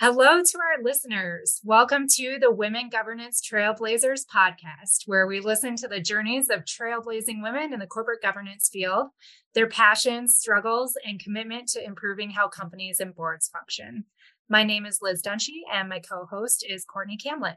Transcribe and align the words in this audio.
Hello 0.00 0.40
to 0.44 0.58
our 0.58 0.80
listeners. 0.80 1.60
Welcome 1.64 2.06
to 2.10 2.38
the 2.40 2.52
Women 2.52 2.88
Governance 2.88 3.42
Trailblazers 3.42 4.24
podcast, 4.32 5.06
where 5.06 5.26
we 5.26 5.40
listen 5.40 5.74
to 5.74 5.88
the 5.88 5.98
journeys 5.98 6.50
of 6.50 6.64
trailblazing 6.64 7.42
women 7.42 7.72
in 7.72 7.80
the 7.80 7.86
corporate 7.88 8.22
governance 8.22 8.68
field, 8.72 9.08
their 9.54 9.66
passions, 9.66 10.36
struggles, 10.36 10.96
and 11.04 11.18
commitment 11.18 11.66
to 11.70 11.84
improving 11.84 12.30
how 12.30 12.46
companies 12.46 13.00
and 13.00 13.12
boards 13.12 13.48
function. 13.48 14.04
My 14.48 14.62
name 14.62 14.86
is 14.86 15.00
Liz 15.02 15.20
Dunshee, 15.20 15.62
and 15.74 15.88
my 15.88 15.98
co 15.98 16.26
host 16.26 16.64
is 16.68 16.84
Courtney 16.84 17.16
Kamlet. 17.16 17.56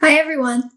Hi, 0.00 0.14
everyone. 0.14 0.70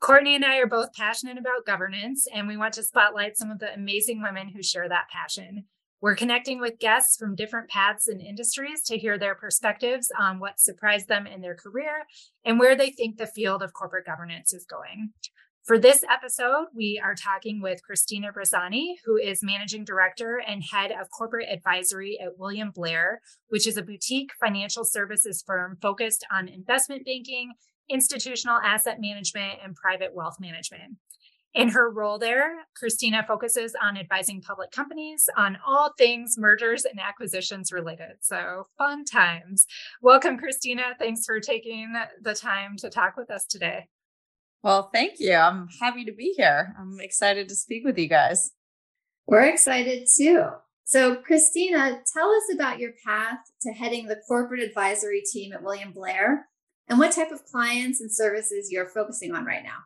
Courtney 0.00 0.36
and 0.36 0.44
I 0.46 0.56
are 0.56 0.66
both 0.66 0.94
passionate 0.94 1.36
about 1.36 1.66
governance, 1.66 2.26
and 2.34 2.48
we 2.48 2.56
want 2.56 2.72
to 2.74 2.82
spotlight 2.82 3.36
some 3.36 3.50
of 3.50 3.58
the 3.58 3.74
amazing 3.74 4.22
women 4.22 4.48
who 4.48 4.62
share 4.62 4.88
that 4.88 5.10
passion. 5.12 5.66
We're 6.06 6.14
connecting 6.14 6.60
with 6.60 6.78
guests 6.78 7.16
from 7.16 7.34
different 7.34 7.68
paths 7.68 8.06
and 8.06 8.20
industries 8.20 8.80
to 8.84 8.96
hear 8.96 9.18
their 9.18 9.34
perspectives 9.34 10.08
on 10.16 10.38
what 10.38 10.60
surprised 10.60 11.08
them 11.08 11.26
in 11.26 11.40
their 11.40 11.56
career 11.56 12.04
and 12.44 12.60
where 12.60 12.76
they 12.76 12.90
think 12.90 13.16
the 13.16 13.26
field 13.26 13.60
of 13.60 13.72
corporate 13.72 14.06
governance 14.06 14.52
is 14.52 14.64
going. 14.64 15.10
For 15.64 15.80
this 15.80 16.04
episode, 16.08 16.66
we 16.72 17.02
are 17.04 17.16
talking 17.16 17.60
with 17.60 17.82
Christina 17.82 18.28
Bresani, 18.32 18.94
who 19.04 19.16
is 19.16 19.42
Managing 19.42 19.84
Director 19.84 20.40
and 20.46 20.62
Head 20.62 20.92
of 20.92 21.10
Corporate 21.10 21.48
Advisory 21.50 22.20
at 22.22 22.38
William 22.38 22.70
Blair, 22.72 23.20
which 23.48 23.66
is 23.66 23.76
a 23.76 23.82
boutique 23.82 24.30
financial 24.38 24.84
services 24.84 25.42
firm 25.44 25.76
focused 25.82 26.24
on 26.30 26.46
investment 26.46 27.04
banking, 27.04 27.54
institutional 27.90 28.60
asset 28.64 28.98
management, 29.00 29.58
and 29.60 29.74
private 29.74 30.14
wealth 30.14 30.36
management. 30.38 30.98
In 31.56 31.70
her 31.70 31.90
role 31.90 32.18
there, 32.18 32.66
Christina 32.76 33.24
focuses 33.26 33.74
on 33.82 33.96
advising 33.96 34.42
public 34.42 34.70
companies 34.72 35.26
on 35.38 35.56
all 35.66 35.90
things 35.96 36.36
mergers 36.36 36.84
and 36.84 37.00
acquisitions 37.00 37.72
related. 37.72 38.16
So, 38.20 38.66
fun 38.76 39.06
times. 39.06 39.64
Welcome, 40.02 40.36
Christina. 40.36 40.82
Thanks 40.98 41.24
for 41.24 41.40
taking 41.40 41.94
the 42.20 42.34
time 42.34 42.76
to 42.80 42.90
talk 42.90 43.16
with 43.16 43.30
us 43.30 43.46
today. 43.46 43.86
Well, 44.62 44.90
thank 44.92 45.18
you. 45.18 45.32
I'm 45.32 45.68
happy 45.80 46.04
to 46.04 46.12
be 46.12 46.34
here. 46.36 46.74
I'm 46.78 47.00
excited 47.00 47.48
to 47.48 47.56
speak 47.56 47.86
with 47.86 47.96
you 47.96 48.08
guys. 48.08 48.50
We're 49.26 49.46
excited 49.46 50.08
too. 50.14 50.48
So, 50.84 51.16
Christina, 51.16 52.02
tell 52.12 52.30
us 52.32 52.54
about 52.54 52.80
your 52.80 52.92
path 53.02 53.38
to 53.62 53.72
heading 53.72 54.08
the 54.08 54.20
corporate 54.28 54.60
advisory 54.60 55.22
team 55.32 55.54
at 55.54 55.62
William 55.62 55.92
Blair 55.92 56.48
and 56.86 56.98
what 56.98 57.12
type 57.12 57.30
of 57.30 57.46
clients 57.46 58.02
and 58.02 58.14
services 58.14 58.70
you're 58.70 58.90
focusing 58.90 59.34
on 59.34 59.46
right 59.46 59.64
now. 59.64 59.78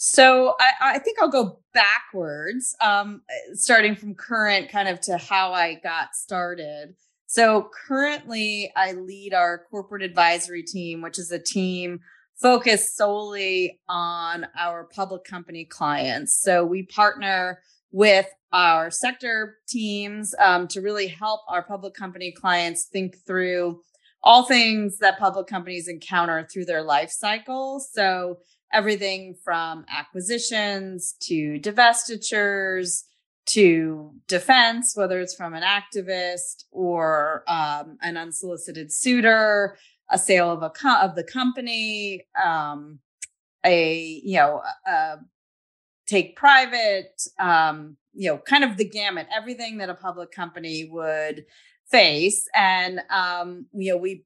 So 0.00 0.54
I, 0.60 0.94
I, 0.94 0.98
think 1.00 1.18
I'll 1.20 1.28
go 1.28 1.58
backwards, 1.74 2.76
um, 2.80 3.20
starting 3.54 3.96
from 3.96 4.14
current 4.14 4.70
kind 4.70 4.88
of 4.88 5.00
to 5.02 5.18
how 5.18 5.52
I 5.52 5.74
got 5.74 6.14
started. 6.14 6.94
So 7.26 7.68
currently, 7.86 8.70
I 8.76 8.92
lead 8.92 9.34
our 9.34 9.64
corporate 9.68 10.02
advisory 10.02 10.62
team, 10.62 11.02
which 11.02 11.18
is 11.18 11.32
a 11.32 11.38
team 11.38 11.98
focused 12.40 12.96
solely 12.96 13.80
on 13.88 14.46
our 14.56 14.84
public 14.84 15.24
company 15.24 15.64
clients. 15.64 16.40
So 16.40 16.64
we 16.64 16.84
partner 16.84 17.60
with 17.90 18.26
our 18.52 18.92
sector 18.92 19.56
teams 19.66 20.32
um, 20.38 20.68
to 20.68 20.80
really 20.80 21.08
help 21.08 21.40
our 21.48 21.64
public 21.64 21.94
company 21.94 22.30
clients 22.30 22.84
think 22.84 23.16
through 23.26 23.80
all 24.22 24.44
things 24.44 24.98
that 24.98 25.18
public 25.18 25.48
companies 25.48 25.88
encounter 25.88 26.46
through 26.50 26.66
their 26.66 26.82
life 26.82 27.10
cycle. 27.10 27.80
So 27.80 28.38
everything 28.72 29.34
from 29.42 29.84
acquisitions 29.88 31.14
to 31.20 31.58
divestitures 31.60 33.04
to 33.46 34.12
defense, 34.26 34.94
whether 34.94 35.20
it's 35.20 35.34
from 35.34 35.54
an 35.54 35.62
activist 35.62 36.64
or 36.70 37.44
um, 37.48 37.96
an 38.02 38.16
unsolicited 38.18 38.92
suitor, 38.92 39.78
a 40.10 40.18
sale 40.18 40.50
of 40.50 40.62
a 40.62 40.70
co- 40.70 41.00
of 41.00 41.14
the 41.14 41.24
company, 41.24 42.26
um, 42.44 42.98
a 43.64 44.20
you 44.22 44.36
know 44.36 44.62
a, 44.86 45.16
take 46.06 46.36
private, 46.36 47.22
um, 47.38 47.96
you 48.14 48.30
know, 48.30 48.38
kind 48.38 48.64
of 48.64 48.76
the 48.76 48.88
gamut, 48.88 49.26
everything 49.34 49.78
that 49.78 49.90
a 49.90 49.94
public 49.94 50.30
company 50.30 50.88
would 50.90 51.44
face, 51.90 52.48
and 52.54 53.00
um, 53.10 53.66
you 53.72 53.92
know 53.92 53.96
we 53.96 54.24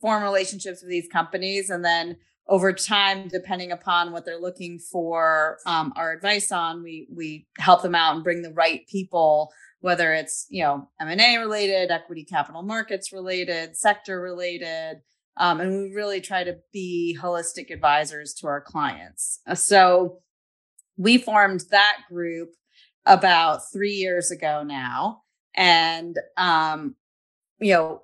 form 0.00 0.22
relationships 0.22 0.80
with 0.80 0.90
these 0.90 1.08
companies, 1.08 1.68
and 1.68 1.84
then 1.84 2.16
over 2.48 2.72
time, 2.72 3.28
depending 3.28 3.72
upon 3.72 4.12
what 4.12 4.24
they're 4.24 4.40
looking 4.40 4.78
for 4.78 5.58
um, 5.66 5.92
our 5.96 6.12
advice 6.12 6.50
on, 6.50 6.82
we 6.82 7.06
we 7.10 7.46
help 7.58 7.82
them 7.82 7.94
out 7.94 8.14
and 8.14 8.24
bring 8.24 8.42
the 8.42 8.52
right 8.52 8.86
people, 8.88 9.52
whether 9.80 10.12
it's 10.12 10.46
you 10.50 10.62
know 10.62 10.88
M 11.00 11.08
and 11.08 11.20
A 11.20 11.38
related, 11.38 11.90
equity 11.90 12.24
capital 12.24 12.62
markets 12.62 13.12
related, 13.12 13.76
sector 13.76 14.20
related, 14.20 14.96
um, 15.36 15.60
and 15.60 15.70
we 15.70 15.94
really 15.94 16.20
try 16.20 16.42
to 16.42 16.56
be 16.72 17.16
holistic 17.20 17.70
advisors 17.70 18.34
to 18.34 18.48
our 18.48 18.60
clients. 18.60 19.40
So 19.54 20.18
we 20.96 21.18
formed 21.18 21.64
that 21.70 21.98
group 22.08 22.50
about 23.06 23.72
three 23.72 23.92
years 23.92 24.30
ago 24.30 24.64
now, 24.64 25.22
and 25.54 26.18
um, 26.36 26.96
you 27.60 27.72
know 27.72 28.02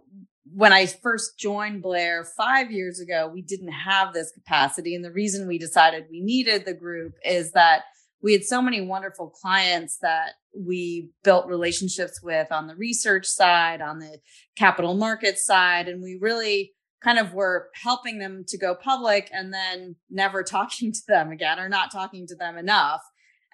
when 0.55 0.73
I 0.73 0.87
first 0.87 1.39
joined 1.39 1.83
Blair 1.83 2.25
five 2.37 2.71
years 2.71 3.01
ago, 3.01 3.31
we 3.33 3.43
didn't 3.43 3.73
have 3.73 4.13
this 4.13 4.33
capacity. 4.33 4.95
And 4.95 5.05
the 5.05 5.13
reason 5.13 5.49
we 5.49 5.59
decided 5.59 6.07
we 6.11 6.21
needed 6.21 6.65
the 6.65 6.75
group 6.75 7.15
is 7.25 7.53
that 7.53 7.83
we 8.23 8.33
had 8.33 8.45
so 8.45 8.61
many 8.61 8.81
wonderful 8.81 9.31
clients 9.31 9.99
that 10.03 10.33
we 10.57 11.11
built 11.23 11.47
relationships 11.47 12.21
with 12.23 12.51
on 12.51 12.67
the 12.67 12.75
research 12.75 13.27
side, 13.27 13.81
on 13.81 13.99
the 13.99 14.19
capital 14.57 14.95
markets 14.95 15.45
side. 15.45 15.89
And 15.89 16.03
we 16.03 16.19
really 16.21 16.73
kind 17.03 17.19
of 17.19 17.33
were 17.33 17.69
helping 17.75 18.19
them 18.19 18.45
to 18.49 18.59
go 18.59 18.75
public 18.75 19.31
and 19.33 19.53
then 19.53 19.97
never 20.11 20.43
talking 20.45 20.93
to 20.93 21.01
them 21.07 21.31
again 21.31 21.59
or 21.59 21.69
not 21.69 21.93
talking 21.93 22.27
to 22.27 22.35
them 22.35 22.59
enough. 22.59 23.03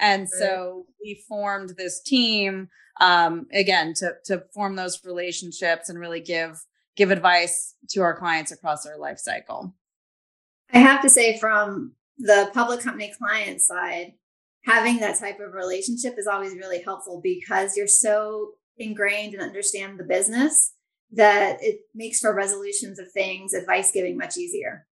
And 0.01 0.29
so 0.29 0.87
we 1.01 1.23
formed 1.29 1.75
this 1.77 2.03
team 2.03 2.69
um, 3.01 3.47
again 3.53 3.95
to 3.95 4.13
to 4.25 4.43
form 4.53 4.75
those 4.75 5.05
relationships 5.05 5.89
and 5.89 5.99
really 5.99 6.21
give 6.21 6.61
give 6.97 7.11
advice 7.11 7.75
to 7.91 8.01
our 8.03 8.17
clients 8.17 8.53
across 8.53 8.85
their 8.85 8.99
life 8.99 9.19
cycle. 9.19 9.75
I 10.73 10.79
have 10.79 11.03
to 11.03 11.11
say, 11.11 11.39
from 11.39 11.93
the 12.19 12.51
public 12.55 12.81
company 12.81 13.13
client 13.19 13.61
side, 13.61 14.15
having 14.65 14.99
that 14.99 15.19
type 15.19 15.41
of 15.41 15.53
relationship 15.53 16.15
is 16.19 16.27
always 16.27 16.55
really 16.55 16.83
helpful 16.83 17.21
because 17.23 17.77
you're 17.77 17.87
so 17.87 18.53
ingrained 18.79 19.35
and 19.35 19.43
understand 19.43 19.99
the 19.99 20.05
business 20.05 20.73
that 21.13 21.59
it 21.61 21.81
makes 21.95 22.21
for 22.21 22.35
resolutions 22.35 22.99
of 22.99 23.11
things, 23.13 23.55
advice 23.55 23.93
giving 23.93 24.17
much 24.17 24.37
easier. 24.37 24.87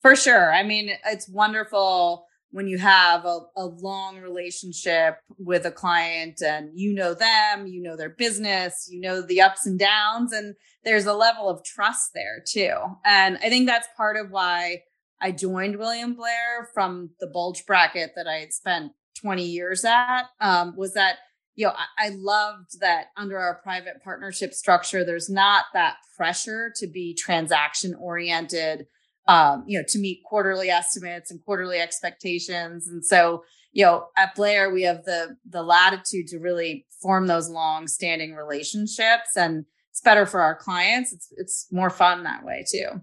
For 0.00 0.16
sure. 0.16 0.52
I 0.52 0.62
mean, 0.62 0.90
it's 1.04 1.28
wonderful 1.28 2.26
when 2.50 2.68
you 2.68 2.78
have 2.78 3.24
a, 3.24 3.40
a 3.56 3.66
long 3.66 4.18
relationship 4.18 5.18
with 5.38 5.66
a 5.66 5.70
client 5.70 6.40
and 6.42 6.70
you 6.74 6.92
know 6.92 7.14
them, 7.14 7.66
you 7.66 7.82
know 7.82 7.96
their 7.96 8.10
business, 8.10 8.88
you 8.90 9.00
know 9.00 9.20
the 9.20 9.40
ups 9.40 9.66
and 9.66 9.78
downs, 9.78 10.32
and 10.32 10.54
there's 10.84 11.06
a 11.06 11.14
level 11.14 11.48
of 11.48 11.64
trust 11.64 12.10
there 12.14 12.42
too. 12.46 12.74
And 13.04 13.38
I 13.38 13.48
think 13.48 13.66
that's 13.66 13.88
part 13.96 14.16
of 14.16 14.30
why 14.30 14.82
I 15.20 15.32
joined 15.32 15.78
William 15.78 16.14
Blair 16.14 16.68
from 16.74 17.10
the 17.20 17.26
bulge 17.26 17.64
bracket 17.66 18.12
that 18.16 18.26
I 18.26 18.36
had 18.36 18.52
spent 18.52 18.92
20 19.20 19.44
years 19.44 19.84
at 19.84 20.24
um, 20.40 20.74
was 20.76 20.94
that 20.94 21.16
you 21.54 21.66
know 21.66 21.72
I, 21.72 22.06
I 22.06 22.10
loved 22.10 22.80
that 22.80 23.06
under 23.16 23.38
our 23.38 23.60
private 23.62 24.02
partnership 24.04 24.52
structure 24.52 25.04
there's 25.04 25.30
not 25.30 25.64
that 25.72 25.96
pressure 26.16 26.72
to 26.76 26.86
be 26.86 27.14
transaction 27.14 27.94
oriented 27.94 28.86
um, 29.28 29.64
you 29.66 29.78
know, 29.78 29.84
to 29.88 29.98
meet 29.98 30.22
quarterly 30.24 30.68
estimates 30.68 31.30
and 31.30 31.44
quarterly 31.44 31.78
expectations. 31.78 32.88
And 32.88 33.04
so, 33.04 33.44
you 33.72 33.84
know, 33.84 34.06
at 34.16 34.34
Blair, 34.34 34.70
we 34.70 34.82
have 34.82 35.04
the 35.04 35.36
the 35.48 35.62
latitude 35.62 36.28
to 36.28 36.38
really 36.38 36.86
form 37.02 37.26
those 37.26 37.48
long 37.48 37.86
standing 37.88 38.34
relationships 38.34 39.36
and 39.36 39.64
it's 39.90 40.00
better 40.00 40.26
for 40.26 40.40
our 40.40 40.54
clients. 40.54 41.12
It's 41.12 41.28
it's 41.36 41.66
more 41.72 41.90
fun 41.90 42.24
that 42.24 42.44
way 42.44 42.64
too. 42.70 43.02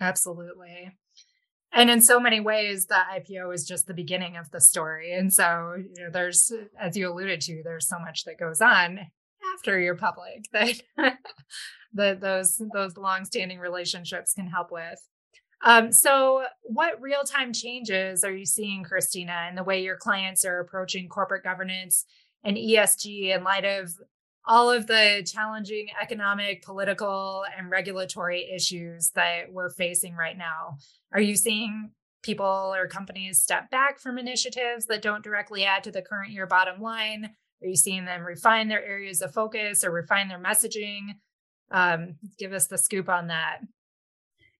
Absolutely. 0.00 0.92
And 1.74 1.90
in 1.90 2.00
so 2.00 2.20
many 2.20 2.40
ways, 2.40 2.86
the 2.86 2.94
IPO 2.94 3.52
is 3.52 3.66
just 3.66 3.86
the 3.86 3.94
beginning 3.94 4.36
of 4.36 4.50
the 4.50 4.60
story. 4.60 5.12
And 5.12 5.32
so, 5.32 5.74
you 5.76 6.04
know, 6.04 6.10
there's, 6.10 6.52
as 6.80 6.96
you 6.96 7.10
alluded 7.10 7.40
to, 7.42 7.62
there's 7.64 7.88
so 7.88 7.98
much 7.98 8.24
that 8.24 8.38
goes 8.38 8.60
on 8.60 9.00
after 9.56 9.78
you're 9.80 9.96
public 9.96 10.46
that 10.52 10.80
that 11.94 12.20
those 12.20 12.60
those 12.72 12.96
long-standing 12.96 13.58
relationships 13.58 14.34
can 14.34 14.46
help 14.46 14.70
with. 14.70 15.00
Um, 15.64 15.92
so, 15.92 16.44
what 16.62 17.00
real-time 17.00 17.52
changes 17.52 18.22
are 18.22 18.34
you 18.34 18.44
seeing, 18.44 18.84
Christina, 18.84 19.46
in 19.48 19.54
the 19.54 19.64
way 19.64 19.82
your 19.82 19.96
clients 19.96 20.44
are 20.44 20.60
approaching 20.60 21.08
corporate 21.08 21.42
governance 21.42 22.04
and 22.44 22.56
ESG 22.56 23.34
in 23.34 23.44
light 23.44 23.64
of 23.64 23.94
all 24.46 24.70
of 24.70 24.86
the 24.86 25.26
challenging 25.26 25.86
economic, 26.00 26.62
political, 26.62 27.44
and 27.56 27.70
regulatory 27.70 28.50
issues 28.54 29.10
that 29.14 29.50
we're 29.50 29.70
facing 29.70 30.14
right 30.14 30.36
now? 30.36 30.76
Are 31.12 31.20
you 31.20 31.34
seeing 31.34 31.92
people 32.22 32.72
or 32.74 32.86
companies 32.86 33.40
step 33.40 33.70
back 33.70 33.98
from 33.98 34.18
initiatives 34.18 34.86
that 34.86 35.02
don't 35.02 35.24
directly 35.24 35.64
add 35.64 35.84
to 35.84 35.90
the 35.90 36.02
current 36.02 36.32
year 36.32 36.46
bottom 36.46 36.80
line? 36.80 37.30
Are 37.62 37.68
you 37.68 37.76
seeing 37.76 38.04
them 38.04 38.22
refine 38.22 38.68
their 38.68 38.84
areas 38.84 39.22
of 39.22 39.32
focus 39.32 39.84
or 39.84 39.90
refine 39.90 40.28
their 40.28 40.42
messaging? 40.42 41.14
Um, 41.70 42.16
give 42.38 42.52
us 42.52 42.66
the 42.66 42.78
scoop 42.78 43.08
on 43.08 43.28
that. 43.28 43.60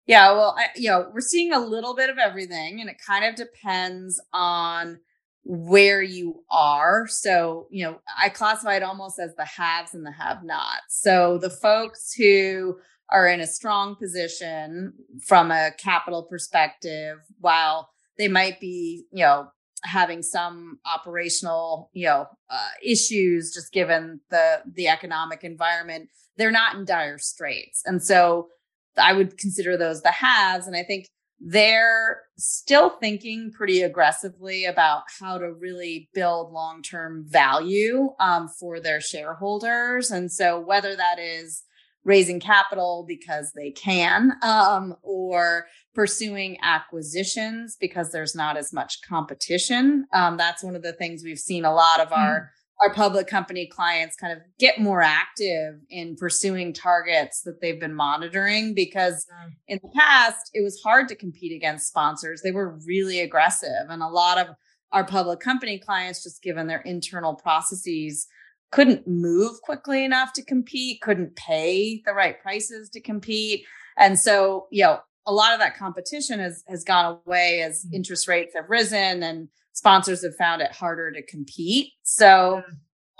Yeah, 0.06 0.32
well, 0.32 0.54
I, 0.58 0.66
you 0.76 0.90
know, 0.90 1.10
we're 1.14 1.20
seeing 1.20 1.52
a 1.52 1.58
little 1.58 1.94
bit 1.94 2.10
of 2.10 2.18
everything, 2.18 2.80
and 2.80 2.90
it 2.90 2.96
kind 3.04 3.24
of 3.24 3.36
depends 3.36 4.20
on 4.32 4.98
where 5.44 6.02
you 6.02 6.42
are. 6.50 7.06
So, 7.06 7.68
you 7.70 7.84
know, 7.84 8.00
I 8.20 8.28
classify 8.28 8.76
it 8.76 8.82
almost 8.82 9.18
as 9.18 9.34
the 9.36 9.44
haves 9.44 9.94
and 9.94 10.04
the 10.04 10.12
have 10.12 10.44
nots. 10.44 11.00
So, 11.00 11.38
the 11.38 11.50
folks 11.50 12.12
who 12.12 12.78
are 13.10 13.28
in 13.28 13.40
a 13.40 13.46
strong 13.46 13.96
position 13.96 14.92
from 15.22 15.50
a 15.50 15.70
capital 15.78 16.22
perspective, 16.22 17.18
while 17.40 17.88
they 18.18 18.28
might 18.28 18.60
be, 18.60 19.06
you 19.10 19.24
know, 19.24 19.48
having 19.84 20.22
some 20.22 20.78
operational, 20.86 21.90
you 21.92 22.06
know, 22.06 22.26
uh, 22.50 22.68
issues 22.82 23.52
just 23.52 23.72
given 23.72 24.20
the 24.30 24.62
the 24.66 24.88
economic 24.88 25.44
environment, 25.44 26.08
they're 26.36 26.50
not 26.50 26.76
in 26.76 26.84
dire 26.84 27.18
straits. 27.18 27.82
And 27.84 28.02
so 28.02 28.48
I 28.96 29.12
would 29.12 29.38
consider 29.38 29.76
those 29.76 30.02
the 30.02 30.10
haves. 30.10 30.66
And 30.66 30.76
I 30.76 30.82
think 30.82 31.08
they're 31.40 32.22
still 32.38 32.90
thinking 32.90 33.52
pretty 33.52 33.82
aggressively 33.82 34.64
about 34.64 35.02
how 35.20 35.38
to 35.38 35.52
really 35.52 36.08
build 36.14 36.52
long 36.52 36.82
term 36.82 37.24
value 37.26 38.10
um, 38.20 38.48
for 38.48 38.80
their 38.80 39.00
shareholders. 39.00 40.10
And 40.10 40.30
so, 40.32 40.58
whether 40.58 40.96
that 40.96 41.18
is 41.18 41.62
raising 42.04 42.40
capital 42.40 43.04
because 43.06 43.52
they 43.54 43.70
can 43.70 44.32
um, 44.42 44.94
or 45.02 45.66
pursuing 45.94 46.58
acquisitions 46.62 47.76
because 47.80 48.10
there's 48.10 48.34
not 48.34 48.56
as 48.56 48.72
much 48.72 48.98
competition. 49.08 50.06
Um, 50.12 50.36
that's 50.36 50.62
one 50.62 50.76
of 50.76 50.82
the 50.82 50.92
things 50.92 51.22
we've 51.24 51.38
seen 51.38 51.64
a 51.64 51.72
lot 51.72 52.00
of 52.00 52.12
our 52.12 52.40
mm. 52.40 52.46
our 52.82 52.94
public 52.94 53.26
company 53.26 53.66
clients 53.66 54.16
kind 54.16 54.32
of 54.32 54.40
get 54.58 54.78
more 54.78 55.02
active 55.02 55.76
in 55.88 56.16
pursuing 56.16 56.72
targets 56.72 57.42
that 57.42 57.60
they've 57.60 57.80
been 57.80 57.94
monitoring 57.94 58.74
because 58.74 59.26
in 59.68 59.78
the 59.82 59.90
past 59.96 60.50
it 60.52 60.62
was 60.62 60.80
hard 60.82 61.08
to 61.08 61.14
compete 61.14 61.54
against 61.54 61.88
sponsors. 61.88 62.42
They 62.42 62.52
were 62.52 62.78
really 62.86 63.20
aggressive 63.20 63.88
and 63.88 64.02
a 64.02 64.08
lot 64.08 64.38
of 64.38 64.48
our 64.92 65.04
public 65.04 65.40
company 65.40 65.78
clients 65.78 66.22
just 66.22 66.42
given 66.42 66.66
their 66.66 66.80
internal 66.82 67.34
processes 67.34 68.28
couldn't 68.74 69.06
move 69.06 69.60
quickly 69.62 70.04
enough 70.04 70.32
to 70.32 70.44
compete 70.44 71.00
couldn't 71.00 71.34
pay 71.36 72.02
the 72.04 72.12
right 72.12 72.40
prices 72.42 72.90
to 72.90 73.00
compete 73.00 73.64
and 73.98 74.18
so 74.18 74.66
you 74.70 74.82
know 74.82 74.98
a 75.26 75.32
lot 75.32 75.52
of 75.52 75.60
that 75.60 75.76
competition 75.76 76.38
has 76.38 76.64
has 76.68 76.84
gone 76.84 77.18
away 77.26 77.62
as 77.62 77.84
mm. 77.84 77.94
interest 77.94 78.28
rates 78.28 78.54
have 78.54 78.68
risen 78.68 79.22
and 79.22 79.48
sponsors 79.74 80.22
have 80.22 80.36
found 80.36 80.62
it 80.62 80.72
harder 80.72 81.12
to 81.12 81.22
compete. 81.22 81.92
So, 82.04 82.62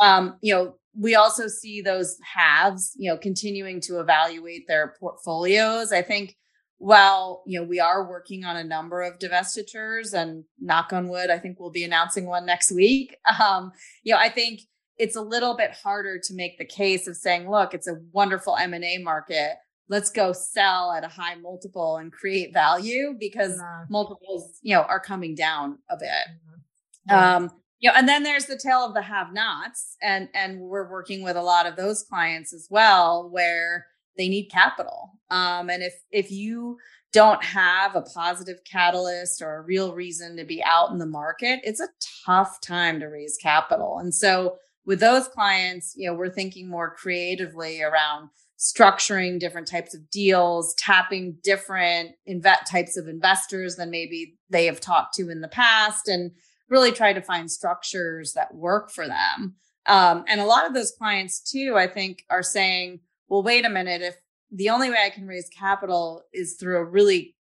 um, 0.00 0.38
you 0.40 0.54
know, 0.54 0.76
we 0.96 1.16
also 1.16 1.48
see 1.48 1.82
those 1.82 2.16
haves, 2.22 2.92
you 2.96 3.10
know, 3.10 3.18
continuing 3.18 3.80
to 3.82 3.98
evaluate 3.98 4.66
their 4.68 4.94
portfolios. 5.00 5.92
I 5.92 6.02
think 6.02 6.36
while, 6.78 7.42
you 7.46 7.58
know, 7.58 7.66
we 7.66 7.80
are 7.80 8.08
working 8.08 8.44
on 8.44 8.56
a 8.56 8.64
number 8.64 9.02
of 9.02 9.18
divestitures 9.18 10.14
and 10.14 10.44
knock 10.60 10.92
on 10.92 11.08
wood, 11.08 11.30
I 11.30 11.38
think 11.38 11.58
we'll 11.58 11.70
be 11.70 11.84
announcing 11.84 12.26
one 12.26 12.46
next 12.46 12.72
week. 12.72 13.16
Um, 13.40 13.72
you 14.04 14.14
know, 14.14 14.20
I 14.20 14.28
think 14.28 14.60
it's 14.98 15.16
a 15.16 15.22
little 15.22 15.56
bit 15.56 15.72
harder 15.72 16.18
to 16.18 16.34
make 16.34 16.58
the 16.58 16.64
case 16.64 17.06
of 17.08 17.16
saying, 17.16 17.50
look, 17.50 17.74
it's 17.74 17.88
a 17.88 18.00
wonderful 18.12 18.56
M&A 18.56 18.98
market 18.98 19.56
let's 19.88 20.10
go 20.10 20.32
sell 20.32 20.92
at 20.92 21.04
a 21.04 21.08
high 21.08 21.34
multiple 21.36 21.96
and 21.96 22.12
create 22.12 22.52
value 22.52 23.14
because 23.18 23.56
yeah. 23.58 23.84
multiples 23.90 24.58
you 24.62 24.74
know 24.74 24.82
are 24.82 25.00
coming 25.00 25.34
down 25.34 25.78
a 25.90 25.96
bit 25.96 26.08
mm-hmm. 26.08 26.60
yeah. 27.08 27.36
um 27.36 27.50
you 27.80 27.88
know 27.88 27.96
and 27.96 28.08
then 28.08 28.22
there's 28.22 28.46
the 28.46 28.58
tale 28.58 28.86
of 28.86 28.94
the 28.94 29.02
have 29.02 29.32
nots 29.32 29.96
and 30.02 30.28
and 30.34 30.58
we're 30.60 30.90
working 30.90 31.22
with 31.22 31.36
a 31.36 31.42
lot 31.42 31.66
of 31.66 31.76
those 31.76 32.02
clients 32.02 32.52
as 32.52 32.68
well 32.70 33.28
where 33.30 33.86
they 34.16 34.28
need 34.28 34.46
capital 34.46 35.12
um 35.30 35.68
and 35.68 35.82
if 35.82 35.94
if 36.10 36.30
you 36.30 36.78
don't 37.12 37.44
have 37.44 37.94
a 37.94 38.02
positive 38.02 38.58
catalyst 38.64 39.40
or 39.40 39.56
a 39.56 39.62
real 39.62 39.94
reason 39.94 40.36
to 40.36 40.44
be 40.44 40.62
out 40.64 40.90
in 40.90 40.98
the 40.98 41.06
market 41.06 41.60
it's 41.62 41.80
a 41.80 41.88
tough 42.24 42.60
time 42.60 42.98
to 42.98 43.06
raise 43.06 43.36
capital 43.40 43.98
and 43.98 44.14
so 44.14 44.56
with 44.86 45.00
those 45.00 45.28
clients 45.28 45.94
you 45.96 46.08
know 46.08 46.14
we're 46.14 46.30
thinking 46.30 46.68
more 46.68 46.94
creatively 46.94 47.82
around 47.82 48.28
structuring 48.58 49.38
different 49.38 49.68
types 49.68 49.94
of 49.94 50.08
deals, 50.10 50.74
tapping 50.78 51.36
different 51.42 52.12
invet 52.28 52.64
types 52.70 52.96
of 52.96 53.08
investors 53.08 53.76
than 53.76 53.90
maybe 53.90 54.36
they 54.48 54.66
have 54.66 54.80
talked 54.80 55.14
to 55.14 55.28
in 55.28 55.40
the 55.40 55.48
past, 55.48 56.08
and 56.08 56.30
really 56.68 56.92
try 56.92 57.12
to 57.12 57.20
find 57.20 57.50
structures 57.50 58.32
that 58.32 58.54
work 58.54 58.90
for 58.90 59.06
them. 59.06 59.56
Um, 59.86 60.24
and 60.28 60.40
a 60.40 60.46
lot 60.46 60.66
of 60.66 60.72
those 60.72 60.92
clients, 60.92 61.40
too, 61.40 61.74
I 61.76 61.86
think, 61.86 62.24
are 62.30 62.42
saying, 62.42 63.00
well, 63.28 63.42
wait 63.42 63.66
a 63.66 63.70
minute, 63.70 64.00
if 64.00 64.16
the 64.50 64.70
only 64.70 64.88
way 64.88 64.96
I 65.04 65.10
can 65.10 65.26
raise 65.26 65.48
capital 65.48 66.22
is 66.32 66.56
through 66.58 66.78
a 66.78 66.84
really 66.84 67.34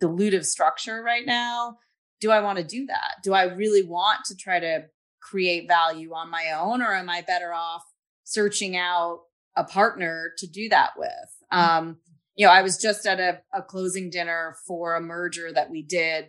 dilutive 0.00 0.44
structure 0.44 1.02
right 1.02 1.26
now, 1.26 1.78
do 2.20 2.30
I 2.30 2.40
want 2.40 2.58
to 2.58 2.64
do 2.64 2.86
that? 2.86 3.16
Do 3.24 3.32
I 3.32 3.44
really 3.44 3.82
want 3.82 4.20
to 4.26 4.36
try 4.36 4.60
to 4.60 4.84
create 5.24 5.66
value 5.66 6.12
on 6.12 6.30
my 6.30 6.52
own, 6.56 6.82
or 6.82 6.94
am 6.94 7.08
I 7.08 7.22
better 7.22 7.52
off 7.52 7.82
searching 8.24 8.76
out 8.76 9.20
a 9.56 9.64
partner 9.64 10.32
to 10.38 10.46
do 10.46 10.68
that 10.68 10.90
with. 10.96 11.08
Mm-hmm. 11.52 11.58
Um, 11.58 11.96
you 12.36 12.46
know, 12.46 12.52
I 12.52 12.62
was 12.62 12.78
just 12.78 13.06
at 13.06 13.20
a, 13.20 13.40
a 13.52 13.62
closing 13.62 14.10
dinner 14.10 14.56
for 14.66 14.96
a 14.96 15.00
merger 15.00 15.52
that 15.52 15.70
we 15.70 15.82
did, 15.82 16.26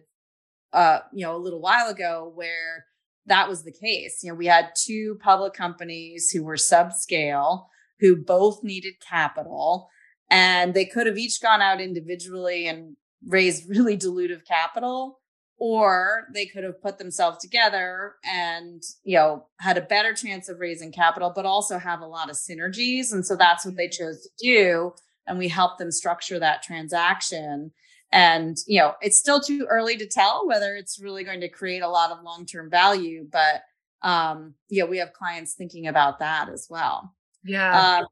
uh, 0.72 1.00
you 1.12 1.26
know, 1.26 1.36
a 1.36 1.40
little 1.40 1.62
while 1.62 1.90
ago 1.90 2.32
where 2.36 2.86
that 3.26 3.50
was 3.50 3.64
the 3.64 3.72
case. 3.72 4.20
You 4.22 4.30
know, 4.30 4.36
we 4.36 4.46
had 4.46 4.70
two 4.76 5.18
public 5.22 5.54
companies 5.54 6.30
who 6.30 6.44
were 6.44 6.58
subscale, 6.58 7.66
who 8.00 8.16
both 8.16 8.64
needed 8.64 8.96
capital, 9.00 9.90
and 10.30 10.74
they 10.74 10.86
could 10.86 11.08
have 11.08 11.18
each 11.18 11.42
gone 11.42 11.62
out 11.62 11.82
individually 11.82 12.68
and 12.68 12.96
raised 13.28 13.68
really 13.70 13.98
dilutive 13.98 14.46
capital 14.46 15.20
or 15.58 16.28
they 16.34 16.46
could 16.46 16.64
have 16.64 16.82
put 16.82 16.98
themselves 16.98 17.38
together 17.40 18.16
and 18.26 18.84
you 19.04 19.16
know 19.16 19.46
had 19.60 19.78
a 19.78 19.82
better 19.82 20.14
chance 20.14 20.50
of 20.50 20.60
raising 20.60 20.92
capital 20.92 21.32
but 21.34 21.46
also 21.46 21.78
have 21.78 22.02
a 22.02 22.08
lot 22.08 22.30
of 22.30 22.36
synergies. 22.36 23.14
And 23.14 23.26
so 23.26 23.36
that's 23.36 23.66
what 23.66 23.76
they 23.76 23.88
mm-hmm. 23.88 24.04
chose 24.04 24.24
to 24.24 24.30
do. 24.40 24.94
And 25.28 25.40
we 25.40 25.48
helped 25.48 25.80
them 25.80 25.92
structure 25.92 26.40
that 26.40 26.64
transaction. 26.64 27.72
And 28.12 28.58
you 28.68 28.80
know 28.80 28.94
it's 29.02 29.18
still 29.18 29.40
too 29.40 29.66
early 29.70 29.98
to 29.98 30.08
tell 30.08 30.48
whether 30.48 30.76
it's 30.76 31.00
really 31.00 31.24
going 31.24 31.42
to 31.42 31.50
create 31.50 31.82
a 31.82 31.90
lot 31.90 32.12
of 32.12 32.24
long-term 32.24 32.70
value 32.70 33.28
but 33.30 33.64
um 34.04 34.54
yeah 34.70 34.84
we 34.84 35.00
have 35.00 35.14
clients 35.14 35.54
thinking 35.54 35.88
about 35.88 36.20
that 36.20 36.50
as 36.50 36.68
well. 36.70 37.14
Yeah. 37.44 38.02
Uh, 38.02 38.06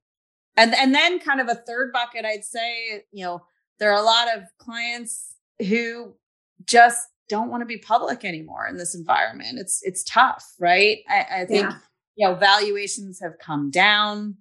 and 0.56 0.74
and 0.76 0.94
then 0.94 1.20
kind 1.20 1.42
of 1.42 1.48
a 1.48 1.56
third 1.56 1.92
bucket 1.92 2.26
i'd 2.26 2.46
say 2.46 3.04
you 3.12 3.26
know 3.26 3.42
there 3.80 3.92
are 3.92 4.00
a 4.00 4.06
lot 4.06 4.28
of 4.36 4.44
clients 4.60 5.36
who 5.68 6.14
just 6.66 7.08
don't 7.30 7.50
want 7.50 7.62
to 7.62 7.66
be 7.66 7.78
public 7.78 8.26
anymore 8.26 8.68
in 8.68 8.78
this 8.78 8.96
environment. 8.96 9.60
It's 9.60 9.82
it's 9.84 10.04
tough, 10.04 10.46
right? 10.60 11.00
I, 11.10 11.42
I 11.42 11.46
think 11.46 11.70
yeah. 11.70 11.78
you 12.16 12.28
know 12.28 12.36
valuations 12.36 13.20
have 13.22 13.40
come 13.40 13.70
down. 13.72 14.38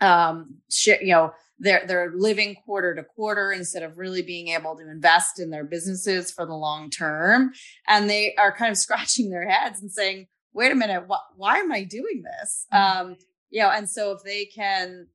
Um, 0.00 0.58
sh- 0.70 1.00
you 1.00 1.12
know 1.12 1.32
they're 1.58 1.84
they're 1.86 2.12
living 2.16 2.56
quarter 2.64 2.94
to 2.94 3.04
quarter 3.04 3.52
instead 3.52 3.82
of 3.82 3.98
really 3.98 4.22
being 4.22 4.48
able 4.48 4.76
to 4.76 4.90
invest 4.90 5.38
in 5.38 5.50
their 5.50 5.64
businesses 5.64 6.30
for 6.30 6.46
the 6.46 6.54
long 6.54 6.90
term, 6.90 7.52
and 7.86 8.08
they 8.08 8.34
are 8.36 8.54
kind 8.54 8.70
of 8.70 8.78
scratching 8.78 9.30
their 9.30 9.48
heads 9.48 9.80
and 9.80 9.90
saying, 9.92 10.26
"Wait 10.52 10.72
a 10.72 10.74
minute, 10.74 11.04
wh- 11.08 11.38
why 11.38 11.58
am 11.58 11.72
I 11.72 11.84
doing 11.84 12.22
this?" 12.22 12.66
Mm-hmm. 12.72 13.00
Um, 13.10 13.16
you 13.50 13.60
know, 13.60 13.70
and 13.70 13.88
so 13.88 14.12
if 14.12 14.22
they 14.22 14.44
can, 14.44 15.08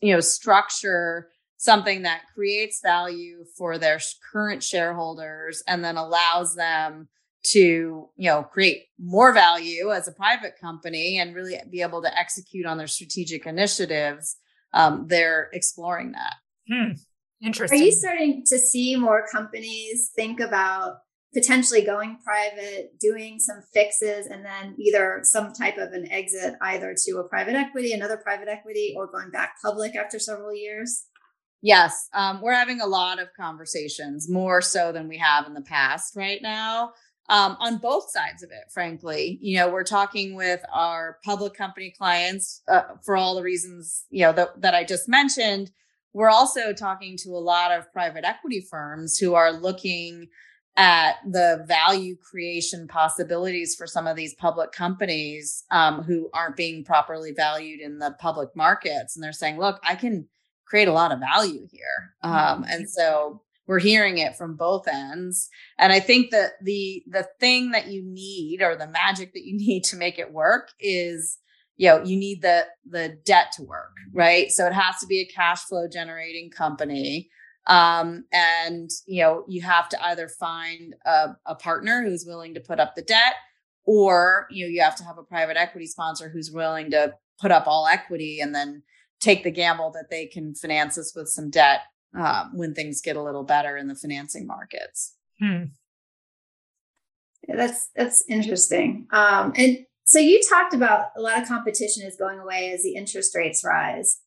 you 0.00 0.12
know, 0.14 0.20
structure 0.20 1.28
something 1.60 2.00
that 2.00 2.22
creates 2.34 2.80
value 2.82 3.44
for 3.54 3.76
their 3.76 4.00
current 4.32 4.62
shareholders 4.62 5.62
and 5.68 5.84
then 5.84 5.98
allows 5.98 6.54
them 6.54 7.06
to 7.42 8.08
you 8.16 8.30
know 8.30 8.42
create 8.42 8.86
more 8.98 9.34
value 9.34 9.92
as 9.92 10.08
a 10.08 10.12
private 10.12 10.54
company 10.58 11.18
and 11.18 11.34
really 11.34 11.60
be 11.70 11.82
able 11.82 12.00
to 12.00 12.18
execute 12.18 12.64
on 12.64 12.78
their 12.78 12.86
strategic 12.86 13.46
initiatives 13.46 14.36
um, 14.72 15.06
they're 15.08 15.50
exploring 15.52 16.12
that. 16.12 16.34
Hmm. 16.72 16.92
interesting 17.42 17.80
are 17.80 17.84
you 17.84 17.92
starting 17.92 18.42
to 18.46 18.58
see 18.58 18.96
more 18.96 19.26
companies 19.30 20.12
think 20.16 20.40
about 20.40 20.96
potentially 21.34 21.82
going 21.82 22.18
private 22.24 22.98
doing 22.98 23.38
some 23.38 23.60
fixes 23.74 24.26
and 24.26 24.44
then 24.44 24.74
either 24.78 25.20
some 25.24 25.52
type 25.52 25.76
of 25.76 25.92
an 25.92 26.10
exit 26.10 26.54
either 26.62 26.94
to 27.04 27.18
a 27.18 27.28
private 27.28 27.54
equity 27.54 27.92
another 27.92 28.16
private 28.16 28.48
equity 28.48 28.94
or 28.96 29.06
going 29.06 29.30
back 29.30 29.56
public 29.62 29.94
after 29.94 30.18
several 30.18 30.54
years 30.54 31.04
Yes, 31.62 32.08
um, 32.14 32.40
we're 32.40 32.54
having 32.54 32.80
a 32.80 32.86
lot 32.86 33.20
of 33.20 33.28
conversations, 33.36 34.30
more 34.30 34.62
so 34.62 34.92
than 34.92 35.08
we 35.08 35.18
have 35.18 35.46
in 35.46 35.54
the 35.54 35.60
past 35.60 36.16
right 36.16 36.40
now, 36.40 36.92
um, 37.28 37.56
on 37.60 37.76
both 37.76 38.10
sides 38.10 38.42
of 38.42 38.50
it, 38.50 38.72
frankly. 38.72 39.38
You 39.42 39.58
know, 39.58 39.68
we're 39.68 39.84
talking 39.84 40.34
with 40.34 40.60
our 40.72 41.18
public 41.22 41.52
company 41.54 41.92
clients 41.96 42.62
uh, 42.66 42.82
for 43.04 43.16
all 43.16 43.36
the 43.36 43.42
reasons, 43.42 44.06
you 44.10 44.22
know, 44.22 44.32
that, 44.32 44.60
that 44.62 44.74
I 44.74 44.84
just 44.84 45.08
mentioned. 45.08 45.70
We're 46.12 46.30
also 46.30 46.72
talking 46.72 47.16
to 47.18 47.30
a 47.30 47.38
lot 47.38 47.72
of 47.72 47.92
private 47.92 48.24
equity 48.24 48.66
firms 48.68 49.18
who 49.18 49.34
are 49.34 49.52
looking 49.52 50.28
at 50.76 51.16
the 51.30 51.64
value 51.68 52.16
creation 52.16 52.88
possibilities 52.88 53.74
for 53.74 53.86
some 53.86 54.06
of 54.06 54.16
these 54.16 54.34
public 54.34 54.72
companies 54.72 55.64
um, 55.70 56.02
who 56.02 56.30
aren't 56.32 56.56
being 56.56 56.84
properly 56.84 57.32
valued 57.32 57.80
in 57.80 57.98
the 57.98 58.16
public 58.18 58.48
markets. 58.56 59.14
And 59.14 59.22
they're 59.22 59.32
saying, 59.32 59.58
look, 59.58 59.78
I 59.84 59.94
can 59.94 60.26
create 60.70 60.88
a 60.88 60.92
lot 60.92 61.12
of 61.12 61.18
value 61.18 61.66
here. 61.70 62.14
Um, 62.22 62.64
and 62.70 62.88
so 62.88 63.42
we're 63.66 63.80
hearing 63.80 64.18
it 64.18 64.36
from 64.36 64.56
both 64.56 64.86
ends. 64.88 65.48
And 65.78 65.92
I 65.92 66.00
think 66.00 66.30
that 66.30 66.52
the 66.62 67.02
the 67.08 67.28
thing 67.40 67.72
that 67.72 67.88
you 67.88 68.02
need 68.04 68.62
or 68.62 68.76
the 68.76 68.86
magic 68.86 69.34
that 69.34 69.44
you 69.44 69.56
need 69.58 69.84
to 69.84 69.96
make 69.96 70.18
it 70.18 70.32
work 70.32 70.70
is 70.78 71.38
you 71.76 71.88
know 71.88 72.02
you 72.04 72.16
need 72.16 72.42
the 72.42 72.66
the 72.88 73.16
debt 73.24 73.52
to 73.56 73.62
work 73.62 73.92
right 74.12 74.50
so 74.50 74.66
it 74.66 74.72
has 74.74 75.00
to 75.00 75.06
be 75.06 75.20
a 75.20 75.34
cash 75.34 75.60
flow 75.60 75.88
generating 75.90 76.50
company 76.50 77.30
um, 77.68 78.24
and 78.32 78.90
you 79.06 79.22
know 79.22 79.44
you 79.48 79.62
have 79.62 79.88
to 79.88 80.04
either 80.06 80.28
find 80.28 80.94
a, 81.06 81.28
a 81.46 81.54
partner 81.54 82.02
who's 82.02 82.26
willing 82.26 82.52
to 82.52 82.60
put 82.60 82.80
up 82.80 82.94
the 82.94 83.02
debt 83.02 83.34
or 83.86 84.46
you 84.50 84.66
know 84.66 84.70
you 84.70 84.82
have 84.82 84.96
to 84.96 85.04
have 85.04 85.16
a 85.16 85.22
private 85.22 85.56
equity 85.56 85.86
sponsor 85.86 86.28
who's 86.28 86.50
willing 86.50 86.90
to 86.90 87.14
put 87.40 87.50
up 87.50 87.66
all 87.66 87.86
equity 87.86 88.40
and 88.40 88.54
then 88.54 88.82
take 89.20 89.44
the 89.44 89.50
gamble 89.50 89.90
that 89.92 90.10
they 90.10 90.26
can 90.26 90.54
finance 90.54 90.98
us 90.98 91.14
with 91.14 91.28
some 91.28 91.50
debt 91.50 91.80
um, 92.18 92.52
when 92.54 92.74
things 92.74 93.00
get 93.00 93.16
a 93.16 93.22
little 93.22 93.44
better 93.44 93.76
in 93.76 93.86
the 93.86 93.94
financing 93.94 94.46
markets. 94.46 95.14
Hmm. 95.38 95.64
Yeah, 97.48 97.56
that's 97.56 97.88
that's 97.94 98.24
interesting. 98.28 99.06
Um, 99.12 99.52
and 99.56 99.78
so 100.04 100.18
you 100.18 100.40
talked 100.48 100.74
about 100.74 101.06
a 101.16 101.20
lot 101.20 101.40
of 101.40 101.48
competition 101.48 102.06
is 102.06 102.16
going 102.16 102.38
away 102.38 102.72
as 102.72 102.82
the 102.82 102.94
interest 102.94 103.34
rates 103.34 103.62
rise. 103.64 104.20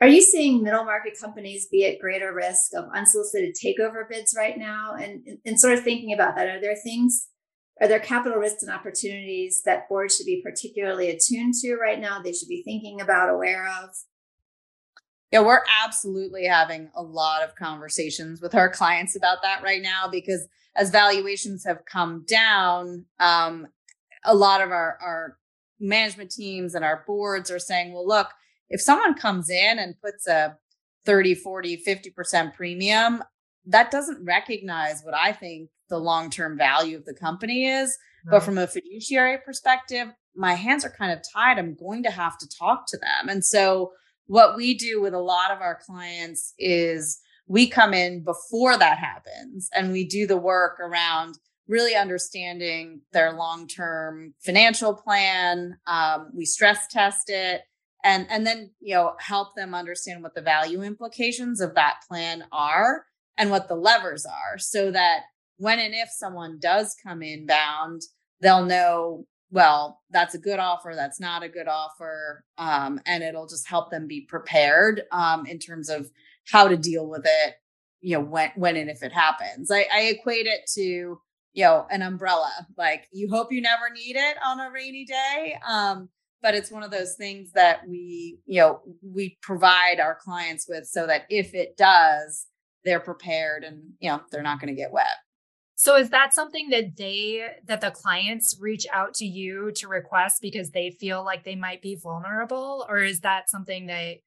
Are 0.00 0.08
you 0.08 0.20
seeing 0.20 0.62
middle 0.62 0.84
market 0.84 1.14
companies 1.20 1.68
be 1.70 1.86
at 1.86 2.00
greater 2.00 2.34
risk 2.34 2.72
of 2.74 2.86
unsolicited 2.94 3.54
takeover 3.54 4.08
bids 4.08 4.34
right 4.36 4.58
now? 4.58 4.96
And, 5.00 5.38
and 5.44 5.58
sort 5.58 5.74
of 5.74 5.84
thinking 5.84 6.12
about 6.12 6.34
that, 6.36 6.48
are 6.48 6.60
there 6.60 6.74
things, 6.74 7.28
are 7.80 7.86
there 7.86 8.00
capital 8.00 8.38
risks 8.38 8.62
and 8.62 8.72
opportunities 8.72 9.62
that 9.64 9.88
boards 9.88 10.16
should 10.16 10.26
be 10.26 10.42
particularly 10.42 11.08
attuned 11.08 11.54
to 11.62 11.76
right 11.76 12.00
now? 12.00 12.20
They 12.20 12.32
should 12.32 12.48
be 12.48 12.62
thinking 12.64 13.00
about, 13.00 13.30
aware 13.30 13.66
of? 13.66 13.90
Yeah, 15.32 15.40
we're 15.40 15.64
absolutely 15.82 16.44
having 16.44 16.90
a 16.94 17.02
lot 17.02 17.42
of 17.42 17.54
conversations 17.56 18.42
with 18.42 18.54
our 18.54 18.68
clients 18.68 19.16
about 19.16 19.38
that 19.42 19.62
right 19.62 19.80
now 19.80 20.06
because 20.10 20.46
as 20.76 20.90
valuations 20.90 21.64
have 21.64 21.86
come 21.90 22.24
down, 22.28 23.06
um, 23.18 23.66
a 24.24 24.34
lot 24.34 24.60
of 24.60 24.70
our, 24.70 24.98
our 25.02 25.38
management 25.80 26.30
teams 26.30 26.74
and 26.74 26.84
our 26.84 27.02
boards 27.06 27.50
are 27.50 27.58
saying, 27.58 27.94
well, 27.94 28.06
look, 28.06 28.28
if 28.68 28.82
someone 28.82 29.14
comes 29.14 29.48
in 29.48 29.78
and 29.78 30.00
puts 30.02 30.26
a 30.28 30.58
30, 31.06 31.34
40, 31.34 31.82
50% 31.82 32.54
premium, 32.54 33.22
that 33.66 33.90
doesn't 33.90 34.24
recognize 34.24 35.02
what 35.02 35.14
I 35.14 35.32
think 35.32 35.70
the 35.88 35.98
long 35.98 36.28
term 36.28 36.58
value 36.58 36.96
of 36.96 37.06
the 37.06 37.14
company 37.14 37.66
is. 37.66 37.96
Right. 38.26 38.32
But 38.32 38.42
from 38.42 38.58
a 38.58 38.66
fiduciary 38.66 39.38
perspective, 39.38 40.08
my 40.36 40.54
hands 40.54 40.84
are 40.84 40.90
kind 40.90 41.12
of 41.12 41.20
tied. 41.34 41.58
I'm 41.58 41.74
going 41.74 42.02
to 42.02 42.10
have 42.10 42.36
to 42.38 42.48
talk 42.48 42.86
to 42.88 42.98
them. 42.98 43.28
And 43.28 43.44
so 43.44 43.92
what 44.26 44.56
we 44.56 44.74
do 44.74 45.00
with 45.00 45.14
a 45.14 45.20
lot 45.20 45.50
of 45.50 45.60
our 45.60 45.78
clients 45.84 46.54
is 46.58 47.20
we 47.46 47.66
come 47.66 47.92
in 47.92 48.24
before 48.24 48.78
that 48.78 48.98
happens 48.98 49.68
and 49.74 49.92
we 49.92 50.06
do 50.06 50.26
the 50.26 50.36
work 50.36 50.78
around 50.80 51.38
really 51.68 51.94
understanding 51.94 53.00
their 53.12 53.32
long-term 53.32 54.34
financial 54.40 54.94
plan. 54.94 55.76
Um, 55.86 56.30
we 56.34 56.44
stress 56.44 56.86
test 56.88 57.28
it 57.28 57.62
and 58.04 58.26
and 58.30 58.46
then 58.46 58.70
you 58.80 58.94
know 58.94 59.14
help 59.18 59.54
them 59.54 59.74
understand 59.74 60.22
what 60.22 60.34
the 60.34 60.42
value 60.42 60.82
implications 60.82 61.60
of 61.60 61.74
that 61.74 61.96
plan 62.08 62.44
are 62.52 63.06
and 63.38 63.50
what 63.50 63.68
the 63.68 63.74
levers 63.74 64.26
are 64.26 64.58
so 64.58 64.90
that 64.90 65.22
when 65.56 65.78
and 65.78 65.94
if 65.94 66.08
someone 66.10 66.58
does 66.60 66.94
come 67.04 67.22
inbound 67.22 68.02
they'll 68.40 68.64
know 68.64 69.24
well, 69.52 70.00
that's 70.10 70.34
a 70.34 70.38
good 70.38 70.58
offer, 70.58 70.94
that's 70.96 71.20
not 71.20 71.42
a 71.42 71.48
good 71.48 71.68
offer. 71.68 72.44
Um, 72.56 72.98
and 73.04 73.22
it'll 73.22 73.46
just 73.46 73.68
help 73.68 73.90
them 73.90 74.08
be 74.08 74.22
prepared 74.22 75.02
um, 75.12 75.44
in 75.46 75.58
terms 75.58 75.90
of 75.90 76.10
how 76.50 76.66
to 76.68 76.76
deal 76.76 77.06
with 77.06 77.24
it, 77.26 77.54
you 78.00 78.16
know, 78.16 78.24
when, 78.24 78.50
when 78.56 78.76
and 78.76 78.88
if 78.88 79.02
it 79.02 79.12
happens. 79.12 79.70
I, 79.70 79.86
I 79.94 80.00
equate 80.04 80.46
it 80.46 80.62
to, 80.74 81.20
you 81.52 81.64
know, 81.64 81.86
an 81.90 82.00
umbrella. 82.00 82.50
Like 82.78 83.06
you 83.12 83.28
hope 83.28 83.52
you 83.52 83.60
never 83.60 83.90
need 83.94 84.16
it 84.16 84.38
on 84.44 84.58
a 84.58 84.70
rainy 84.72 85.04
day. 85.04 85.58
Um, 85.68 86.08
but 86.40 86.54
it's 86.54 86.70
one 86.70 86.82
of 86.82 86.90
those 86.90 87.14
things 87.14 87.52
that 87.52 87.86
we, 87.86 88.38
you 88.46 88.58
know, 88.58 88.80
we 89.02 89.36
provide 89.42 90.00
our 90.00 90.16
clients 90.16 90.66
with 90.66 90.86
so 90.86 91.06
that 91.06 91.26
if 91.28 91.54
it 91.54 91.76
does, 91.76 92.46
they're 92.86 93.00
prepared 93.00 93.64
and, 93.64 93.82
you 94.00 94.10
know, 94.10 94.22
they're 94.32 94.42
not 94.42 94.60
going 94.60 94.74
to 94.74 94.80
get 94.80 94.92
wet. 94.92 95.06
So 95.82 95.96
is 95.96 96.10
that 96.10 96.32
something 96.32 96.68
that 96.68 96.96
they 96.96 97.44
that 97.66 97.80
the 97.80 97.90
clients 97.90 98.56
reach 98.60 98.86
out 98.92 99.14
to 99.14 99.24
you 99.24 99.72
to 99.72 99.88
request 99.88 100.40
because 100.40 100.70
they 100.70 100.90
feel 100.90 101.24
like 101.24 101.42
they 101.42 101.56
might 101.56 101.82
be 101.82 101.96
vulnerable 101.96 102.86
or 102.88 102.98
is 102.98 103.22
that 103.22 103.50
something 103.50 103.86
that 103.86 104.18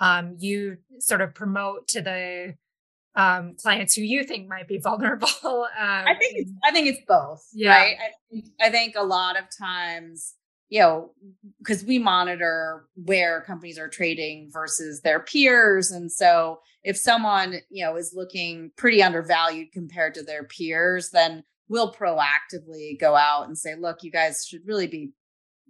um, 0.00 0.36
you 0.38 0.76
sort 1.00 1.20
of 1.20 1.34
promote 1.34 1.88
to 1.88 2.00
the 2.00 2.54
um, 3.16 3.56
clients 3.60 3.96
who 3.96 4.02
you 4.02 4.22
think 4.22 4.48
might 4.48 4.68
be 4.68 4.78
vulnerable? 4.84 5.26
Um, 5.42 6.06
I 6.06 6.14
think 6.16 6.34
it's, 6.36 6.52
I 6.64 6.70
think 6.70 6.86
it's 6.86 7.04
both. 7.08 7.44
Yeah. 7.54 7.70
Right. 7.70 7.96
I 7.98 8.10
think, 8.30 8.44
I 8.60 8.70
think 8.70 8.94
a 8.96 9.02
lot 9.02 9.36
of 9.36 9.46
times 9.58 10.36
you 10.70 10.78
know, 10.78 11.10
because 11.58 11.84
we 11.84 11.98
monitor 11.98 12.86
where 12.94 13.42
companies 13.42 13.78
are 13.78 13.88
trading 13.88 14.48
versus 14.52 15.02
their 15.02 15.18
peers. 15.18 15.90
And 15.90 16.10
so 16.10 16.60
if 16.84 16.96
someone, 16.96 17.56
you 17.68 17.84
know, 17.84 17.96
is 17.96 18.14
looking 18.14 18.70
pretty 18.76 19.02
undervalued 19.02 19.72
compared 19.72 20.14
to 20.14 20.22
their 20.22 20.44
peers, 20.44 21.10
then 21.10 21.42
we'll 21.68 21.92
proactively 21.92 22.98
go 22.98 23.16
out 23.16 23.46
and 23.48 23.58
say, 23.58 23.74
look, 23.74 23.98
you 24.02 24.12
guys 24.12 24.46
should 24.46 24.64
really 24.64 24.86
be, 24.86 25.10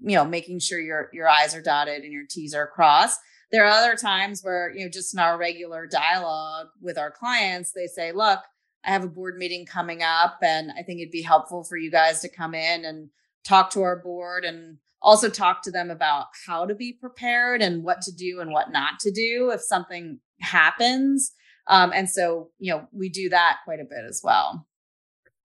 you 0.03 0.17
know, 0.17 0.25
making 0.25 0.59
sure 0.61 0.79
your 0.79 1.09
your 1.15 1.29
I's 1.29 1.55
are 1.55 1.63
dotted 1.63 2.03
and 2.03 2.13
your 2.13 2.27
T's 2.29 2.55
are 2.55 2.67
crossed. 2.67 3.19
There 3.51 3.65
are 3.65 3.71
other 3.71 3.97
times 3.97 4.43
where, 4.43 4.71
you 4.75 4.85
know, 4.85 4.91
just 4.91 5.15
in 5.15 5.19
our 5.19 5.39
regular 5.39 5.87
dialogue 5.87 6.69
with 6.81 6.99
our 6.99 7.11
clients, 7.11 7.73
they 7.73 7.87
say, 7.87 8.13
look, 8.13 8.41
I 8.85 8.91
have 8.91 9.03
a 9.03 9.09
board 9.09 9.37
meeting 9.39 9.67
coming 9.67 10.03
up 10.03 10.39
and 10.43 10.71
I 10.79 10.83
think 10.83 11.01
it'd 11.01 11.11
be 11.11 11.23
helpful 11.23 11.65
for 11.65 11.77
you 11.77 11.91
guys 11.91 12.21
to 12.21 12.29
come 12.29 12.55
in 12.55 12.85
and 12.85 13.09
talk 13.45 13.71
to 13.71 13.83
our 13.83 13.97
board 13.97 14.45
and 14.45 14.79
also 15.03 15.29
talk 15.29 15.63
to 15.63 15.71
them 15.71 15.91
about 15.91 16.27
how 16.47 16.67
to 16.67 16.75
be 16.75 16.93
prepared 16.93 17.63
and 17.63 17.83
what 17.83 18.03
to 18.03 18.13
do 18.13 18.41
and 18.41 18.53
what 18.53 18.71
not 18.71 19.01
to 19.01 19.11
do 19.11 19.51
if 19.51 19.61
something 19.61 20.19
happens. 20.41 21.33
Um, 21.67 21.93
and 21.95 22.09
so, 22.09 22.51
you 22.59 22.73
know, 22.73 22.87
we 22.93 23.09
do 23.09 23.29
that 23.31 23.59
quite 23.65 23.81
a 23.81 23.85
bit 23.85 24.05
as 24.09 24.21
well. 24.23 24.67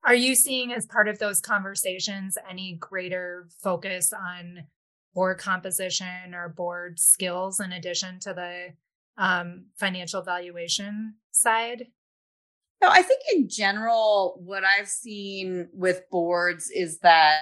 Are 0.03 0.15
you 0.15 0.35
seeing 0.35 0.71
as 0.71 0.85
part 0.85 1.07
of 1.07 1.19
those 1.19 1.41
conversations 1.41 2.37
any 2.49 2.77
greater 2.79 3.47
focus 3.63 4.13
on 4.13 4.65
board 5.13 5.39
composition 5.39 6.35
or 6.35 6.49
board 6.49 6.99
skills 6.99 7.59
in 7.59 7.71
addition 7.71 8.19
to 8.19 8.33
the 8.33 8.67
um, 9.17 9.65
financial 9.79 10.21
valuation 10.21 11.15
side? 11.31 11.87
No, 12.81 12.89
I 12.89 13.01
think 13.01 13.21
in 13.33 13.49
general, 13.49 14.39
what 14.43 14.63
I've 14.63 14.89
seen 14.89 15.69
with 15.73 16.03
boards 16.11 16.69
is 16.69 16.99
that 16.99 17.39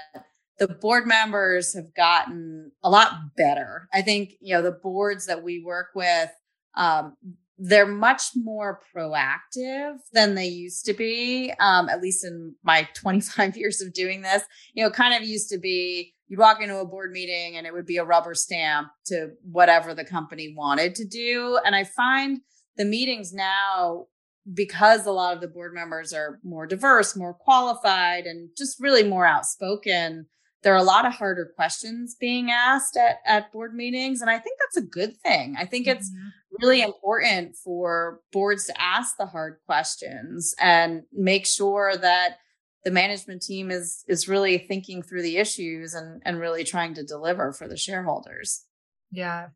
the 0.59 0.67
board 0.67 1.07
members 1.07 1.73
have 1.73 1.93
gotten 1.95 2.71
a 2.83 2.89
lot 2.89 3.11
better. 3.35 3.87
I 3.93 4.01
think, 4.01 4.33
you 4.39 4.53
know, 4.53 4.61
the 4.61 4.71
boards 4.71 5.25
that 5.25 5.43
we 5.43 5.63
work 5.63 5.87
with, 5.95 6.29
um, 6.75 7.15
they're 7.57 7.87
much 7.87 8.31
more 8.35 8.79
proactive 8.95 9.97
than 10.11 10.35
they 10.35 10.47
used 10.47 10.85
to 10.85 10.93
be. 10.93 11.53
Um, 11.59 11.89
at 11.89 12.01
least 12.01 12.25
in 12.25 12.55
my 12.63 12.87
25 12.95 13.57
years 13.57 13.81
of 13.81 13.93
doing 13.93 14.21
this, 14.21 14.43
you 14.73 14.83
know, 14.83 14.89
kind 14.89 15.13
of 15.13 15.27
used 15.27 15.49
to 15.49 15.57
be 15.57 16.13
you'd 16.27 16.39
walk 16.39 16.61
into 16.61 16.77
a 16.79 16.85
board 16.85 17.11
meeting 17.11 17.57
and 17.57 17.67
it 17.67 17.73
would 17.73 17.85
be 17.85 17.97
a 17.97 18.03
rubber 18.03 18.33
stamp 18.33 18.87
to 19.05 19.31
whatever 19.43 19.93
the 19.93 20.05
company 20.05 20.53
wanted 20.57 20.95
to 20.95 21.05
do. 21.05 21.59
And 21.63 21.75
I 21.75 21.83
find 21.83 22.41
the 22.75 22.85
meetings 22.85 23.33
now, 23.33 24.07
because 24.51 25.05
a 25.05 25.11
lot 25.11 25.35
of 25.35 25.41
the 25.41 25.47
board 25.47 25.73
members 25.73 26.11
are 26.11 26.39
more 26.43 26.65
diverse, 26.65 27.15
more 27.15 27.33
qualified, 27.33 28.25
and 28.25 28.49
just 28.57 28.79
really 28.79 29.03
more 29.03 29.25
outspoken, 29.25 30.25
there 30.63 30.73
are 30.73 30.77
a 30.77 30.83
lot 30.83 31.05
of 31.05 31.13
harder 31.13 31.51
questions 31.55 32.15
being 32.19 32.49
asked 32.49 32.97
at, 32.97 33.17
at 33.25 33.51
board 33.51 33.75
meetings. 33.75 34.21
And 34.21 34.29
I 34.29 34.39
think 34.39 34.57
that's 34.59 34.77
a 34.77 34.87
good 34.87 35.17
thing. 35.17 35.55
I 35.57 35.65
think 35.65 35.87
it's 35.87 36.09
mm-hmm. 36.09 36.55
really 36.61 36.81
important 36.81 37.55
for 37.55 38.21
boards 38.31 38.65
to 38.67 38.81
ask 38.81 39.17
the 39.17 39.25
hard 39.25 39.57
questions 39.65 40.55
and 40.59 41.03
make 41.11 41.45
sure 41.45 41.95
that 41.97 42.37
the 42.85 42.91
management 42.91 43.41
team 43.41 43.71
is 43.71 44.03
is 44.07 44.27
really 44.27 44.57
thinking 44.57 45.01
through 45.01 45.21
the 45.21 45.37
issues 45.37 45.93
and 45.93 46.21
and 46.25 46.39
really 46.39 46.63
trying 46.63 46.93
to 46.95 47.03
deliver 47.03 47.53
for 47.53 47.67
the 47.67 47.77
shareholders. 47.77 48.65
Yeah. 49.11 49.47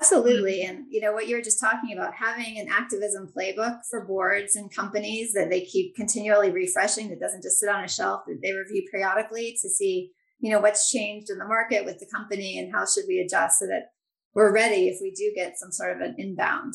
Absolutely. 0.00 0.62
And 0.62 0.84
you 0.90 1.00
know 1.00 1.12
what 1.12 1.26
you 1.26 1.34
were 1.34 1.42
just 1.42 1.60
talking 1.60 1.92
about 1.92 2.14
having 2.14 2.58
an 2.58 2.68
activism 2.70 3.32
playbook 3.36 3.80
for 3.90 4.06
boards 4.06 4.54
and 4.54 4.72
companies 4.72 5.32
that 5.32 5.50
they 5.50 5.62
keep 5.62 5.96
continually 5.96 6.50
refreshing 6.50 7.08
that 7.08 7.20
doesn't 7.20 7.42
just 7.42 7.58
sit 7.58 7.68
on 7.68 7.82
a 7.82 7.88
shelf 7.88 8.22
that 8.26 8.38
they 8.40 8.52
review 8.52 8.86
periodically 8.92 9.56
to 9.60 9.68
see 9.68 10.12
you 10.40 10.50
know 10.50 10.60
what's 10.60 10.90
changed 10.90 11.30
in 11.30 11.38
the 11.38 11.44
market 11.44 11.84
with 11.84 11.98
the 11.98 12.06
company 12.06 12.58
and 12.58 12.72
how 12.72 12.84
should 12.86 13.04
we 13.08 13.18
adjust 13.18 13.58
so 13.58 13.66
that 13.66 13.90
we're 14.34 14.52
ready 14.52 14.88
if 14.88 14.98
we 15.00 15.10
do 15.10 15.32
get 15.34 15.58
some 15.58 15.72
sort 15.72 15.96
of 15.96 16.00
an 16.00 16.14
inbound 16.18 16.74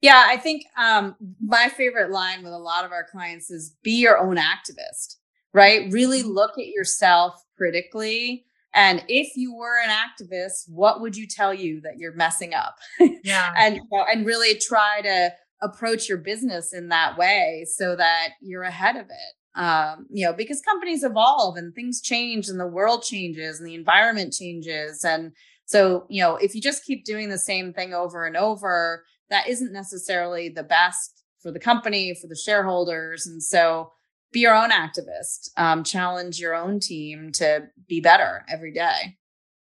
yeah 0.00 0.24
i 0.26 0.36
think 0.36 0.64
um, 0.76 1.16
my 1.40 1.68
favorite 1.68 2.10
line 2.10 2.42
with 2.42 2.52
a 2.52 2.58
lot 2.58 2.84
of 2.84 2.92
our 2.92 3.06
clients 3.10 3.50
is 3.50 3.76
be 3.82 4.00
your 4.00 4.18
own 4.18 4.36
activist 4.36 5.16
right 5.52 5.90
really 5.92 6.20
mm-hmm. 6.20 6.32
look 6.32 6.58
at 6.58 6.66
yourself 6.66 7.42
critically 7.56 8.44
And 8.74 9.02
if 9.08 9.36
you 9.36 9.54
were 9.54 9.78
an 9.82 9.90
activist, 9.90 10.68
what 10.68 11.00
would 11.00 11.16
you 11.16 11.26
tell 11.26 11.54
you 11.54 11.80
that 11.80 11.96
you're 11.96 12.14
messing 12.14 12.54
up? 12.54 12.76
Yeah. 13.24 13.52
and 13.58 13.76
you 13.76 13.82
know, 13.90 14.04
and 14.10 14.26
really 14.26 14.58
try 14.58 15.00
to 15.02 15.32
approach 15.62 16.08
your 16.08 16.18
business 16.18 16.72
in 16.72 16.88
that 16.90 17.18
way 17.18 17.66
so 17.68 17.96
that 17.96 18.28
you're 18.40 18.62
ahead 18.62 18.96
of 18.96 19.06
it. 19.06 19.34
Um, 19.58 20.06
you 20.08 20.24
know, 20.24 20.32
because 20.32 20.60
companies 20.60 21.02
evolve 21.02 21.56
and 21.56 21.74
things 21.74 22.00
change 22.00 22.48
and 22.48 22.60
the 22.60 22.66
world 22.66 23.02
changes 23.02 23.58
and 23.58 23.68
the 23.68 23.74
environment 23.74 24.32
changes. 24.32 25.04
And 25.04 25.32
so, 25.64 26.06
you 26.08 26.22
know, 26.22 26.36
if 26.36 26.54
you 26.54 26.60
just 26.60 26.84
keep 26.84 27.04
doing 27.04 27.28
the 27.28 27.38
same 27.38 27.72
thing 27.72 27.92
over 27.92 28.24
and 28.24 28.36
over, 28.36 29.04
that 29.30 29.48
isn't 29.48 29.72
necessarily 29.72 30.48
the 30.48 30.62
best 30.62 31.24
for 31.42 31.50
the 31.50 31.58
company, 31.58 32.14
for 32.14 32.28
the 32.28 32.36
shareholders. 32.36 33.26
And 33.26 33.42
so 33.42 33.90
be 34.32 34.40
your 34.40 34.54
own 34.54 34.70
activist, 34.70 35.50
um, 35.56 35.82
challenge 35.82 36.38
your 36.38 36.54
own 36.54 36.78
team 36.78 37.32
to 37.32 37.68
be 37.88 38.00
better 38.00 38.44
every 38.48 38.72
day. 38.72 39.16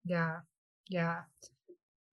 Yeah. 0.06 0.42
Yeah. 0.89 1.22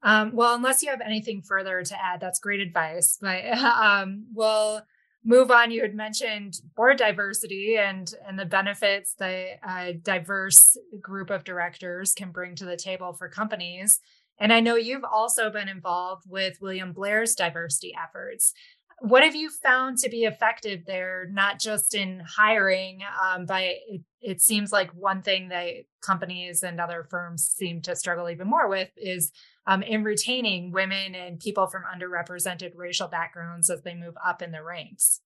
Um, 0.03 0.33
well, 0.35 0.55
unless 0.55 0.83
you 0.83 0.91
have 0.91 1.00
anything 1.00 1.43
further 1.43 1.83
to 1.83 2.03
add, 2.03 2.21
that's 2.21 2.38
great 2.38 2.61
advice. 2.61 3.19
But 3.21 3.45
um, 3.59 4.26
we'll 4.33 4.83
move 5.25 5.50
on. 5.50 5.71
You 5.71 5.83
had 5.83 5.95
mentioned 5.95 6.61
board 6.76 6.99
diversity 6.99 7.76
and 7.78 8.12
and 8.26 8.38
the 8.38 8.45
benefits 8.45 9.14
that 9.19 9.59
a 9.66 9.95
diverse 9.95 10.76
group 11.00 11.31
of 11.31 11.45
directors 11.45 12.12
can 12.12 12.31
bring 12.31 12.54
to 12.57 12.64
the 12.64 12.76
table 12.76 13.12
for 13.12 13.28
companies. 13.28 14.00
And 14.38 14.52
I 14.52 14.61
know 14.61 14.76
you've 14.76 15.04
also 15.04 15.50
been 15.50 15.69
involved 15.69 16.25
with 16.28 16.61
William 16.61 16.93
Blair's 16.93 17.35
diversity 17.35 17.95
efforts. 18.00 18.52
What 19.00 19.23
have 19.23 19.35
you 19.35 19.50
found 19.50 19.99
to 19.99 20.09
be 20.09 20.25
effective 20.25 20.87
there, 20.87 21.26
not 21.31 21.59
just 21.59 21.95
in 21.95 22.21
hiring, 22.21 23.00
um, 23.23 23.45
but 23.45 23.62
it, 23.62 24.00
it 24.21 24.40
seems 24.40 24.73
like 24.73 24.90
one 24.93 25.23
thing 25.23 25.49
that 25.49 25.69
companies 26.00 26.62
and 26.62 26.81
other 26.81 27.07
firms 27.11 27.45
seem 27.47 27.81
to 27.83 27.97
struggle 27.97 28.31
even 28.31 28.49
more 28.49 28.69
with 28.69 28.90
is 28.97 29.33
um, 29.66 29.83
in 29.83 30.04
retaining 30.04 30.73
women 30.73 31.14
and 31.14 31.40
people 31.40 31.66
from 31.66 31.83
underrepresented 31.83 32.73
racial 32.76 33.09
backgrounds 33.09 33.71
as 33.71 33.83
they 33.83 33.94
move 33.94 34.14
up 34.25 34.42
in 34.42 34.52
the 34.52 34.62
ranks. 34.62 35.21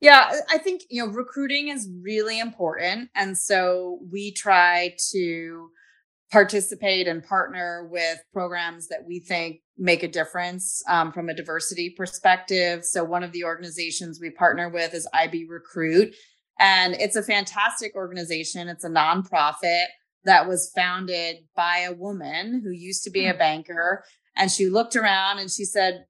Yeah, 0.00 0.40
I 0.50 0.58
think, 0.58 0.82
you 0.90 1.04
know, 1.04 1.12
recruiting 1.12 1.68
is 1.68 1.88
really 2.02 2.40
important. 2.40 3.10
And 3.14 3.38
so 3.38 4.00
we 4.10 4.32
try 4.32 4.96
to 5.12 5.70
participate 6.32 7.06
and 7.06 7.22
partner 7.22 7.88
with 7.88 8.18
programs 8.32 8.88
that 8.88 9.04
we 9.06 9.20
think 9.20 9.60
make 9.78 10.02
a 10.02 10.08
difference 10.08 10.82
um, 10.88 11.12
from 11.12 11.28
a 11.28 11.34
diversity 11.34 11.90
perspective. 11.90 12.84
So 12.84 13.04
one 13.04 13.22
of 13.22 13.32
the 13.32 13.44
organizations 13.44 14.18
we 14.20 14.30
partner 14.30 14.68
with 14.68 14.92
is 14.92 15.06
IB 15.12 15.46
Recruit. 15.48 16.14
And 16.58 16.94
it's 16.94 17.16
a 17.16 17.22
fantastic 17.22 17.94
organization. 17.94 18.68
It's 18.68 18.84
a 18.84 18.90
nonprofit 18.90 19.86
that 20.24 20.48
was 20.48 20.72
founded 20.74 21.36
by 21.56 21.78
a 21.78 21.92
woman 21.92 22.60
who 22.62 22.70
used 22.70 23.04
to 23.04 23.10
be 23.10 23.26
a 23.26 23.32
hmm. 23.32 23.38
banker. 23.38 24.04
And 24.36 24.50
she 24.50 24.68
looked 24.68 24.96
around 24.96 25.38
and 25.38 25.50
she 25.50 25.64
said, 25.64 26.06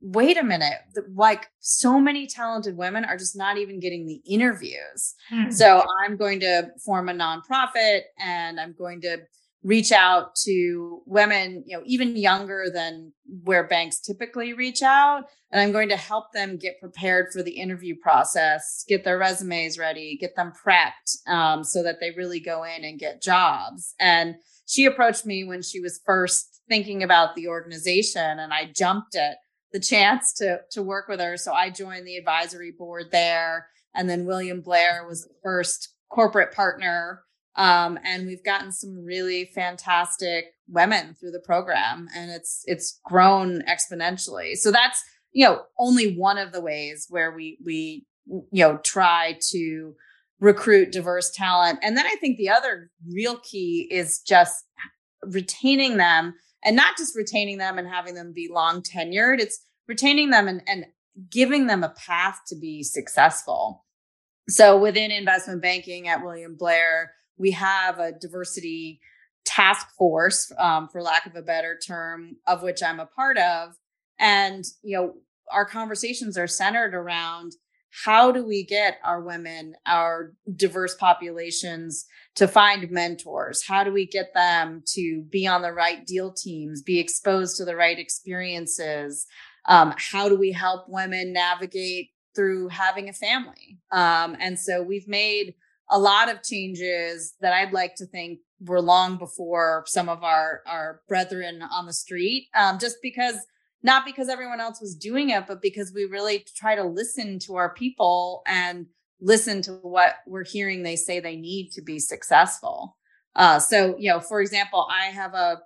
wait 0.00 0.36
a 0.36 0.42
minute, 0.42 0.78
like 1.14 1.48
so 1.60 1.98
many 1.98 2.26
talented 2.26 2.76
women 2.76 3.04
are 3.04 3.16
just 3.16 3.36
not 3.36 3.58
even 3.58 3.80
getting 3.80 4.06
the 4.06 4.20
interviews. 4.26 5.14
Mm-hmm. 5.32 5.50
So 5.50 5.84
I'm 6.04 6.16
going 6.16 6.40
to 6.40 6.68
form 6.84 7.08
a 7.08 7.14
nonprofit 7.14 8.02
and 8.18 8.60
I'm 8.60 8.74
going 8.78 9.00
to 9.02 9.18
reach 9.62 9.92
out 9.92 10.34
to 10.34 11.02
women, 11.06 11.62
you 11.66 11.76
know, 11.76 11.82
even 11.86 12.16
younger 12.16 12.66
than 12.72 13.12
where 13.44 13.66
banks 13.66 14.00
typically 14.00 14.52
reach 14.52 14.82
out. 14.82 15.24
And 15.50 15.60
I'm 15.60 15.72
going 15.72 15.88
to 15.90 15.96
help 15.96 16.32
them 16.32 16.56
get 16.56 16.80
prepared 16.80 17.26
for 17.32 17.42
the 17.42 17.52
interview 17.52 17.94
process, 18.02 18.84
get 18.88 19.04
their 19.04 19.18
resumes 19.18 19.78
ready, 19.78 20.16
get 20.20 20.34
them 20.34 20.52
prepped 20.52 21.28
um, 21.28 21.62
so 21.62 21.82
that 21.82 22.00
they 22.00 22.10
really 22.10 22.40
go 22.40 22.64
in 22.64 22.84
and 22.84 22.98
get 22.98 23.22
jobs. 23.22 23.94
And 24.00 24.36
she 24.66 24.84
approached 24.84 25.26
me 25.26 25.44
when 25.44 25.62
she 25.62 25.80
was 25.80 26.00
first 26.04 26.60
thinking 26.68 27.02
about 27.02 27.34
the 27.34 27.48
organization, 27.48 28.38
and 28.38 28.52
I 28.52 28.72
jumped 28.74 29.14
at 29.14 29.36
the 29.72 29.80
chance 29.80 30.32
to 30.34 30.60
to 30.70 30.82
work 30.82 31.08
with 31.08 31.20
her. 31.20 31.36
So 31.36 31.52
I 31.52 31.70
joined 31.70 32.06
the 32.06 32.16
advisory 32.16 32.72
board 32.72 33.10
there. 33.10 33.68
And 33.94 34.08
then 34.08 34.24
William 34.26 34.60
Blair 34.60 35.04
was 35.06 35.24
the 35.24 35.34
first 35.42 35.94
corporate 36.10 36.52
partner 36.52 37.22
um, 37.56 37.98
and 38.04 38.26
we've 38.26 38.44
gotten 38.44 38.72
some 38.72 39.04
really 39.04 39.50
fantastic 39.54 40.54
women 40.68 41.14
through 41.14 41.32
the 41.32 41.40
program 41.40 42.08
and 42.16 42.30
it's 42.30 42.62
it's 42.66 43.00
grown 43.04 43.62
exponentially. 43.62 44.56
So 44.56 44.70
that's 44.70 45.02
you 45.32 45.46
know 45.46 45.62
only 45.78 46.16
one 46.16 46.38
of 46.38 46.52
the 46.52 46.60
ways 46.60 47.06
where 47.10 47.34
we 47.34 47.58
we 47.64 48.06
you 48.26 48.64
know 48.64 48.78
try 48.78 49.38
to 49.50 49.94
recruit 50.40 50.92
diverse 50.92 51.30
talent. 51.30 51.78
And 51.82 51.96
then 51.96 52.06
i 52.06 52.16
think 52.16 52.38
the 52.38 52.48
other 52.48 52.90
real 53.12 53.38
key 53.38 53.88
is 53.90 54.20
just 54.20 54.64
retaining 55.24 55.98
them 55.98 56.34
and 56.64 56.74
not 56.74 56.96
just 56.96 57.16
retaining 57.16 57.58
them 57.58 57.78
and 57.78 57.86
having 57.86 58.14
them 58.14 58.32
be 58.32 58.50
long 58.52 58.82
tenured 58.82 59.38
it's 59.40 59.64
retaining 59.86 60.30
them 60.30 60.48
and, 60.48 60.62
and 60.66 60.86
giving 61.30 61.66
them 61.66 61.84
a 61.84 61.90
path 61.90 62.40
to 62.48 62.56
be 62.56 62.82
successful. 62.82 63.84
So 64.48 64.78
within 64.78 65.10
investment 65.10 65.60
banking 65.60 66.08
at 66.08 66.24
william 66.24 66.56
blair 66.56 67.12
we 67.42 67.50
have 67.50 67.98
a 67.98 68.12
diversity 68.12 69.00
task 69.44 69.88
force, 69.98 70.52
um, 70.58 70.88
for 70.88 71.02
lack 71.02 71.26
of 71.26 71.34
a 71.34 71.42
better 71.42 71.76
term, 71.84 72.36
of 72.46 72.62
which 72.62 72.82
I'm 72.82 73.00
a 73.00 73.06
part 73.06 73.36
of. 73.36 73.74
And, 74.20 74.64
you 74.82 74.96
know, 74.96 75.14
our 75.50 75.66
conversations 75.66 76.38
are 76.38 76.46
centered 76.46 76.94
around 76.94 77.52
how 78.04 78.30
do 78.30 78.46
we 78.46 78.64
get 78.64 78.98
our 79.04 79.20
women, 79.20 79.74
our 79.86 80.32
diverse 80.56 80.94
populations 80.94 82.06
to 82.36 82.46
find 82.46 82.88
mentors? 82.90 83.66
How 83.66 83.82
do 83.84 83.92
we 83.92 84.06
get 84.06 84.32
them 84.32 84.82
to 84.94 85.22
be 85.28 85.46
on 85.46 85.62
the 85.62 85.72
right 85.72 86.06
deal 86.06 86.32
teams, 86.32 86.80
be 86.80 87.00
exposed 87.00 87.56
to 87.56 87.64
the 87.64 87.76
right 87.76 87.98
experiences? 87.98 89.26
Um, 89.68 89.94
how 89.98 90.28
do 90.28 90.38
we 90.38 90.52
help 90.52 90.84
women 90.88 91.32
navigate 91.32 92.10
through 92.34 92.68
having 92.68 93.08
a 93.08 93.12
family? 93.12 93.78
Um, 93.90 94.36
and 94.40 94.58
so 94.58 94.82
we've 94.82 95.08
made 95.08 95.54
a 95.90 95.98
lot 95.98 96.30
of 96.30 96.42
changes 96.42 97.34
that 97.40 97.52
I'd 97.52 97.72
like 97.72 97.94
to 97.96 98.06
think 98.06 98.40
were 98.60 98.80
long 98.80 99.18
before 99.18 99.84
some 99.86 100.08
of 100.08 100.22
our 100.22 100.62
our 100.66 101.00
brethren 101.08 101.62
on 101.62 101.86
the 101.86 101.92
street. 101.92 102.48
Um, 102.54 102.78
just 102.78 102.96
because 103.02 103.36
not 103.82 104.04
because 104.04 104.28
everyone 104.28 104.60
else 104.60 104.80
was 104.80 104.94
doing 104.94 105.30
it, 105.30 105.46
but 105.46 105.60
because 105.60 105.92
we 105.92 106.04
really 106.04 106.44
try 106.56 106.76
to 106.76 106.84
listen 106.84 107.38
to 107.40 107.56
our 107.56 107.74
people 107.74 108.42
and 108.46 108.86
listen 109.20 109.62
to 109.62 109.72
what 109.82 110.16
we're 110.26 110.44
hearing 110.44 110.82
they 110.82 110.96
say 110.96 111.20
they 111.20 111.36
need 111.36 111.70
to 111.72 111.82
be 111.82 111.98
successful. 111.98 112.96
Uh, 113.34 113.58
so, 113.58 113.96
you 113.98 114.10
know, 114.10 114.20
for 114.20 114.40
example, 114.40 114.86
I 114.90 115.06
have 115.06 115.34
a, 115.34 115.60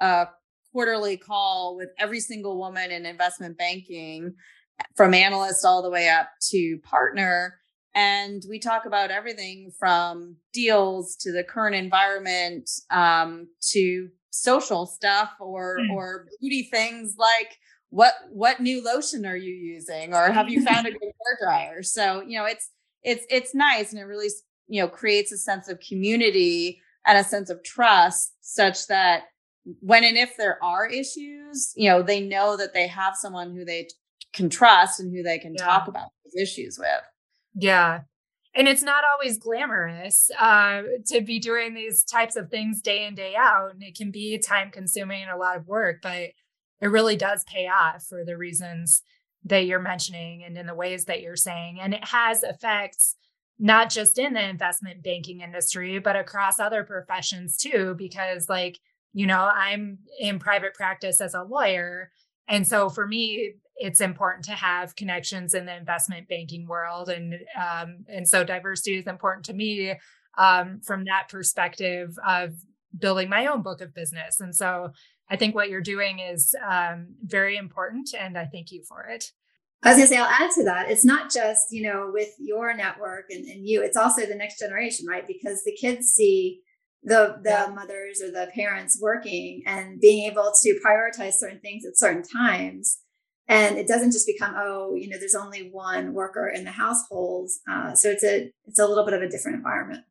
a 0.00 0.28
quarterly 0.72 1.16
call 1.16 1.76
with 1.76 1.88
every 1.98 2.20
single 2.20 2.58
woman 2.58 2.90
in 2.90 3.04
investment 3.04 3.58
banking 3.58 4.34
from 4.96 5.14
analyst 5.14 5.64
all 5.64 5.82
the 5.82 5.90
way 5.90 6.08
up 6.08 6.28
to 6.50 6.78
partner 6.84 7.58
and 7.98 8.44
we 8.48 8.60
talk 8.60 8.86
about 8.86 9.10
everything 9.10 9.72
from 9.76 10.36
deals 10.52 11.16
to 11.16 11.32
the 11.32 11.42
current 11.42 11.74
environment 11.74 12.70
um, 12.90 13.48
to 13.72 14.08
social 14.30 14.86
stuff 14.86 15.30
or 15.40 15.78
mm. 15.80 15.90
or 15.90 16.26
beauty 16.40 16.68
things 16.70 17.16
like 17.18 17.58
what 17.90 18.14
what 18.30 18.60
new 18.60 18.84
lotion 18.84 19.26
are 19.26 19.36
you 19.36 19.52
using 19.52 20.14
or 20.14 20.30
have 20.30 20.48
you 20.48 20.62
found 20.64 20.86
a 20.86 20.90
good 20.92 21.00
hair 21.02 21.38
dryer 21.42 21.82
so 21.82 22.22
you 22.22 22.38
know 22.38 22.44
it's 22.44 22.70
it's 23.02 23.26
it's 23.30 23.52
nice 23.54 23.90
and 23.90 24.00
it 24.00 24.04
really 24.04 24.28
you 24.68 24.80
know 24.80 24.86
creates 24.86 25.32
a 25.32 25.38
sense 25.38 25.68
of 25.68 25.80
community 25.80 26.80
and 27.04 27.18
a 27.18 27.24
sense 27.24 27.50
of 27.50 27.64
trust 27.64 28.32
such 28.42 28.86
that 28.86 29.24
when 29.80 30.04
and 30.04 30.16
if 30.16 30.36
there 30.36 30.62
are 30.62 30.86
issues 30.86 31.72
you 31.74 31.88
know 31.88 32.00
they 32.00 32.20
know 32.20 32.56
that 32.56 32.74
they 32.74 32.86
have 32.86 33.16
someone 33.16 33.56
who 33.56 33.64
they 33.64 33.88
can 34.32 34.48
trust 34.48 35.00
and 35.00 35.10
who 35.10 35.24
they 35.24 35.38
can 35.38 35.54
yeah. 35.54 35.64
talk 35.64 35.88
about 35.88 36.10
those 36.24 36.40
issues 36.40 36.78
with 36.78 37.02
yeah. 37.58 38.00
And 38.54 38.66
it's 38.66 38.82
not 38.82 39.04
always 39.12 39.38
glamorous 39.38 40.30
uh, 40.38 40.82
to 41.06 41.20
be 41.20 41.38
doing 41.38 41.74
these 41.74 42.02
types 42.02 42.34
of 42.34 42.50
things 42.50 42.80
day 42.80 43.06
in, 43.06 43.14
day 43.14 43.34
out. 43.36 43.72
And 43.72 43.82
it 43.82 43.96
can 43.96 44.10
be 44.10 44.38
time 44.38 44.70
consuming 44.70 45.22
and 45.22 45.30
a 45.30 45.36
lot 45.36 45.56
of 45.56 45.66
work, 45.66 45.98
but 46.02 46.30
it 46.80 46.86
really 46.86 47.16
does 47.16 47.44
pay 47.44 47.68
off 47.68 48.04
for 48.08 48.24
the 48.24 48.36
reasons 48.36 49.02
that 49.44 49.66
you're 49.66 49.78
mentioning 49.78 50.42
and 50.44 50.56
in 50.56 50.66
the 50.66 50.74
ways 50.74 51.04
that 51.04 51.20
you're 51.20 51.36
saying. 51.36 51.78
And 51.80 51.94
it 51.94 52.04
has 52.04 52.42
effects 52.42 53.16
not 53.58 53.90
just 53.90 54.18
in 54.18 54.34
the 54.34 54.48
investment 54.48 55.02
banking 55.02 55.40
industry, 55.40 55.98
but 55.98 56.16
across 56.16 56.60
other 56.60 56.84
professions 56.84 57.56
too, 57.56 57.94
because, 57.98 58.48
like, 58.48 58.78
you 59.12 59.26
know, 59.26 59.50
I'm 59.52 59.98
in 60.20 60.38
private 60.38 60.74
practice 60.74 61.20
as 61.20 61.34
a 61.34 61.42
lawyer. 61.42 62.10
And 62.46 62.66
so 62.66 62.88
for 62.88 63.06
me, 63.06 63.54
it's 63.78 64.00
important 64.00 64.44
to 64.44 64.52
have 64.52 64.96
connections 64.96 65.54
in 65.54 65.66
the 65.66 65.76
investment 65.76 66.28
banking 66.28 66.66
world 66.66 67.08
and 67.08 67.34
um, 67.56 68.04
and 68.08 68.28
so 68.28 68.44
diversity 68.44 68.96
is 68.96 69.06
important 69.06 69.44
to 69.46 69.54
me 69.54 69.94
um, 70.36 70.80
from 70.84 71.04
that 71.04 71.28
perspective 71.28 72.16
of 72.26 72.54
building 72.98 73.28
my 73.28 73.46
own 73.46 73.62
book 73.62 73.80
of 73.80 73.94
business 73.94 74.40
and 74.40 74.54
so 74.54 74.90
i 75.30 75.36
think 75.36 75.54
what 75.54 75.68
you're 75.68 75.80
doing 75.80 76.18
is 76.18 76.54
um, 76.68 77.14
very 77.22 77.56
important 77.56 78.10
and 78.18 78.36
i 78.36 78.44
thank 78.44 78.70
you 78.70 78.82
for 78.88 79.04
it 79.04 79.32
I 79.80 79.90
was 79.90 79.98
gonna 79.98 80.08
say 80.08 80.16
I'll 80.16 80.24
add 80.24 80.50
to 80.56 80.64
that. 80.64 80.90
It's 80.90 81.04
not 81.04 81.30
just, 81.32 81.66
you 81.70 81.84
know, 81.84 82.10
with 82.12 82.30
your 82.40 82.74
network 82.74 83.26
and, 83.30 83.46
and 83.46 83.64
you, 83.64 83.80
it's 83.80 83.96
also 83.96 84.26
the 84.26 84.34
next 84.34 84.58
generation, 84.58 85.06
right? 85.06 85.24
Because 85.24 85.62
the 85.62 85.76
kids 85.80 86.08
see 86.08 86.62
the 87.04 87.36
the 87.42 87.50
yeah. 87.50 87.72
mothers 87.72 88.20
or 88.20 88.30
the 88.30 88.50
parents 88.54 88.98
working 89.00 89.62
and 89.66 90.00
being 90.00 90.28
able 90.30 90.52
to 90.62 90.80
prioritize 90.84 91.34
certain 91.34 91.60
things 91.60 91.84
at 91.86 91.96
certain 91.96 92.24
times 92.24 92.98
and 93.48 93.78
it 93.78 93.88
doesn't 93.88 94.12
just 94.12 94.26
become 94.26 94.54
oh 94.56 94.94
you 94.94 95.08
know 95.08 95.18
there's 95.18 95.34
only 95.34 95.70
one 95.70 96.12
worker 96.12 96.48
in 96.48 96.64
the 96.64 96.70
household. 96.70 97.50
Uh, 97.70 97.94
so 97.94 98.10
it's 98.10 98.24
a 98.24 98.50
it's 98.66 98.78
a 98.78 98.86
little 98.86 99.04
bit 99.04 99.14
of 99.14 99.22
a 99.22 99.28
different 99.28 99.56
environment. 99.56 100.04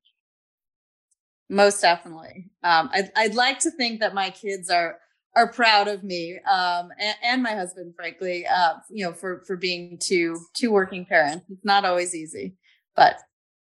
Most 1.50 1.82
definitely. 1.82 2.50
Um, 2.64 2.90
I'd, 2.94 3.10
I'd 3.16 3.36
like 3.36 3.60
to 3.60 3.72
think 3.72 4.02
that 4.02 4.14
my 4.14 4.30
kids 4.30 4.70
are 4.70 4.98
are 5.36 5.52
proud 5.52 5.88
of 5.88 6.04
me 6.04 6.40
um, 6.52 6.90
and, 7.00 7.16
and, 7.24 7.44
my 7.44 7.52
husband 7.52 7.94
frankly 7.96 8.48
uh, 8.48 8.74
you 8.90 9.06
know 9.06 9.14
for 9.14 9.44
for 9.46 9.56
being 9.56 9.98
two 10.00 10.38
two 10.54 10.72
working 10.72 11.06
parents. 11.06 11.46
It's 11.50 11.64
not 11.64 11.86
always 11.86 12.16
easy 12.16 12.56
but 12.98 13.16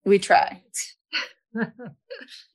we 0.04 0.18
try. 0.18 0.60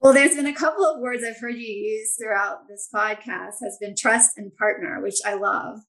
Well, 0.01 0.13
there's 0.13 0.35
been 0.35 0.47
a 0.47 0.53
couple 0.53 0.85
of 0.85 0.99
words 1.01 1.23
I've 1.23 1.39
heard 1.39 1.55
you 1.55 1.67
use 1.67 2.15
throughout 2.15 2.67
this 2.67 2.87
podcast 2.93 3.55
has 3.61 3.77
been 3.79 3.95
trust 3.95 4.37
and 4.37 4.55
partner, 4.55 5.01
which 5.01 5.17
I 5.25 5.33
love. 5.33 5.79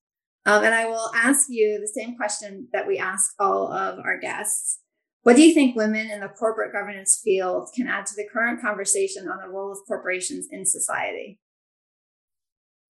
Um, 0.49 0.65
and 0.65 0.75
I 0.75 0.87
will 0.87 1.11
ask 1.15 1.49
you 1.51 1.79
the 1.79 1.93
same 1.95 2.17
question 2.17 2.69
that 2.73 2.87
we 2.87 2.97
ask 2.97 3.35
all 3.39 3.71
of 3.71 3.99
our 3.99 4.19
guests. 4.19 4.79
What 5.23 5.37
do 5.37 5.43
you 5.43 5.53
think 5.53 5.77
women 5.77 6.11
in 6.11 6.21
the 6.21 6.29
corporate 6.29 6.73
governance 6.73 7.21
field 7.23 7.69
can 7.77 7.87
add 7.87 8.07
to 8.07 8.15
the 8.17 8.27
current 8.33 8.63
conversation 8.63 9.29
on 9.29 9.43
the 9.43 9.49
role 9.53 9.71
of 9.71 9.79
corporations 9.87 10.49
in 10.51 10.65
society? 10.65 11.39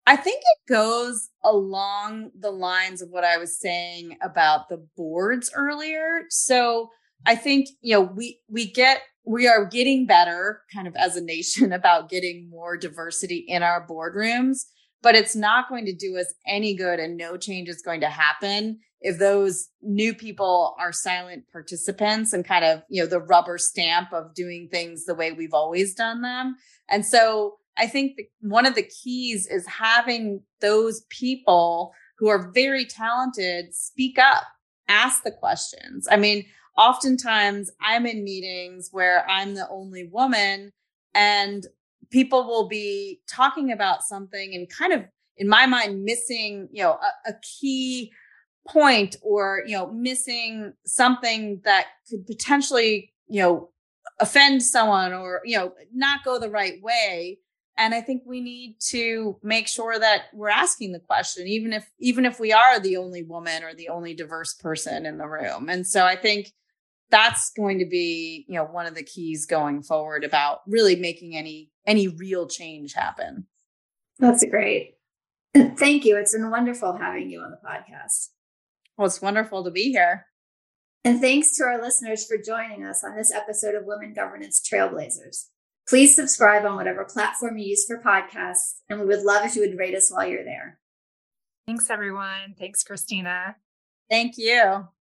I 0.07 0.15
think 0.15 0.41
it 0.41 0.73
goes 0.73 1.31
along 1.43 2.31
the 2.39 2.53
lines 2.53 3.03
of 3.03 3.09
what 3.11 3.25
I 3.25 3.39
was 3.39 3.59
saying 3.59 4.17
about 4.23 4.69
the 4.69 4.87
boards 4.97 5.51
earlier. 5.53 6.27
So 6.31 6.91
I 7.27 7.35
think, 7.35 7.71
you 7.81 7.95
know, 7.97 8.03
we 8.03 8.39
we 8.49 8.71
get 8.71 9.03
we 9.27 9.49
are 9.49 9.65
getting 9.65 10.07
better 10.07 10.63
kind 10.73 10.87
of 10.87 10.95
as 10.95 11.17
a 11.17 11.21
nation 11.21 11.73
about 11.81 12.09
getting 12.09 12.49
more 12.49 12.77
diversity 12.77 13.45
in 13.49 13.65
our 13.65 13.85
boardrooms 13.85 14.61
but 15.03 15.15
it's 15.15 15.37
not 15.37 15.69
going 15.69 15.85
to 15.87 15.95
do 15.95 16.17
us 16.19 16.33
any 16.47 16.75
good 16.75 16.99
and 16.99 17.17
no 17.17 17.37
change 17.37 17.69
is 17.69 17.83
going 17.83 18.01
to 18.01 18.09
happen 18.09 18.79
if 19.01 19.19
those 19.19 19.69
new 19.81 20.13
people 20.13 20.75
are 20.79 20.93
silent 20.93 21.45
participants 21.53 22.33
and 22.33 22.45
kind 22.45 22.65
of 22.65 22.83
you 22.89 23.03
know 23.03 23.09
the 23.09 23.21
rubber 23.21 23.59
stamp 23.59 24.13
of 24.13 24.35
doing 24.35 24.69
things 24.71 25.05
the 25.05 25.15
way 25.15 25.33
we've 25.33 25.55
always 25.55 25.95
done 25.95 26.23
them. 26.23 26.57
And 26.89 27.05
so 27.05 27.59
i 27.77 27.87
think 27.87 28.19
one 28.41 28.67
of 28.67 28.75
the 28.75 28.83
keys 28.83 29.47
is 29.47 29.67
having 29.67 30.43
those 30.61 31.03
people 31.11 31.93
who 32.19 32.29
are 32.29 32.51
very 32.53 32.85
talented 32.85 33.73
speak 33.75 34.19
up 34.19 34.45
ask 34.89 35.23
the 35.23 35.31
questions. 35.31 36.09
I 36.11 36.17
mean 36.17 36.47
oftentimes 36.77 37.71
I'm 37.81 38.07
in 38.07 38.25
meetings 38.25 38.89
where 38.91 39.29
I'm 39.29 39.55
the 39.55 39.69
only 39.69 40.09
woman 40.11 40.71
and 41.15 41.67
people 42.11 42.47
will 42.47 42.69
be 42.69 43.21
talking 43.29 43.73
about 43.73 44.03
something 44.03 44.55
and 44.55 44.69
kind 44.69 44.93
of 44.93 45.05
in 45.37 45.49
my 45.49 45.67
mind 45.67 46.05
missing 46.05 46.69
you 46.73 46.83
know 46.83 46.93
a, 46.93 47.31
a, 47.31 47.35
key 47.43 48.13
point 48.67 49.17
or 49.23 49.63
you 49.67 49.77
know 49.77 49.91
missing 49.93 50.73
something 50.85 51.61
that 51.65 51.87
could 52.09 52.27
potentially 52.27 53.13
you 53.29 53.41
know 53.41 53.71
offend 54.21 54.63
someone 54.63 55.13
or 55.13 55.41
you 55.45 55.57
know 55.57 55.73
not 55.95 56.25
go 56.25 56.39
the 56.39 56.51
right 56.51 56.83
way. 56.83 57.39
And 57.81 57.95
i 57.95 58.01
think 58.01 58.25
we 58.27 58.41
need 58.41 58.77
to 58.89 59.39
make 59.43 59.69
sure 59.69 59.99
that 59.99 60.25
we're 60.35 60.49
asking 60.49 60.93
the 60.93 60.99
question 60.99 61.47
even 61.47 61.73
if 61.73 61.89
even 62.01 62.25
if 62.25 62.41
we 62.41 62.53
are 62.53 62.81
the 62.81 62.97
only 62.97 63.23
woman 63.23 63.63
or 63.63 63.73
the 63.73 63.89
only 63.89 64.15
diverse 64.15 64.55
person 64.55 65.07
in 65.07 65.19
the 65.19 65.29
room. 65.29 65.69
And 65.69 65.87
so 65.87 66.05
i 66.05 66.17
think 66.17 66.53
that's 67.11 67.51
going 67.51 67.79
to 67.79 67.87
be 67.87 68.45
you 68.49 68.57
know 68.57 68.65
one 68.65 68.87
of 68.87 68.95
the 68.95 69.03
keys 69.03 69.47
going 69.47 69.83
forward 69.83 70.25
about 70.25 70.61
really 70.67 70.97
making 70.97 71.37
any 71.37 71.71
any 71.89 72.07
real 72.07 72.47
change 72.47 72.93
happen. 72.93 73.47
That's 74.19 74.45
great. 74.45 74.95
Thank 75.55 76.05
you. 76.05 76.17
It's 76.17 76.35
been 76.35 76.51
wonderful 76.51 76.97
having 76.97 77.31
you 77.31 77.41
on 77.41 77.51
the 77.51 77.57
podcast. 77.67 78.29
Well 78.97 79.07
it's 79.07 79.23
wonderful 79.23 79.65
to 79.65 79.71
be 79.71 79.91
here. 79.91 80.27
And 81.05 81.21
thanks 81.21 81.57
to 81.57 81.65
our 81.65 81.81
listeners 81.81 82.27
for 82.27 82.37
joining 82.37 82.85
us 82.85 83.03
on 83.03 83.17
this 83.17 83.33
episode 83.33 83.75
of 83.75 83.87
women 83.87 84.13
governance 84.13 84.61
trailblazers. 84.61 85.47
Please 85.89 86.15
subscribe 86.15 86.67
on 86.67 86.77
whatever 86.77 87.05
platform 87.05 87.57
you 87.57 87.69
use 87.69 87.87
for 87.87 88.03
podcasts 88.03 88.81
and 88.91 89.01
we 89.01 89.07
would 89.07 89.23
love 89.23 89.47
if 89.47 89.57
you 89.57 89.63
would 89.63 89.79
rate 89.79 89.95
us 89.95 90.13
while 90.13 90.27
you're 90.27 90.45
there. 90.45 90.79
Thanks 91.67 91.89
everyone. 91.89 92.55
Thanks 92.59 92.83
christina. 92.85 93.57
Thank 94.11 94.35
you 94.37 94.89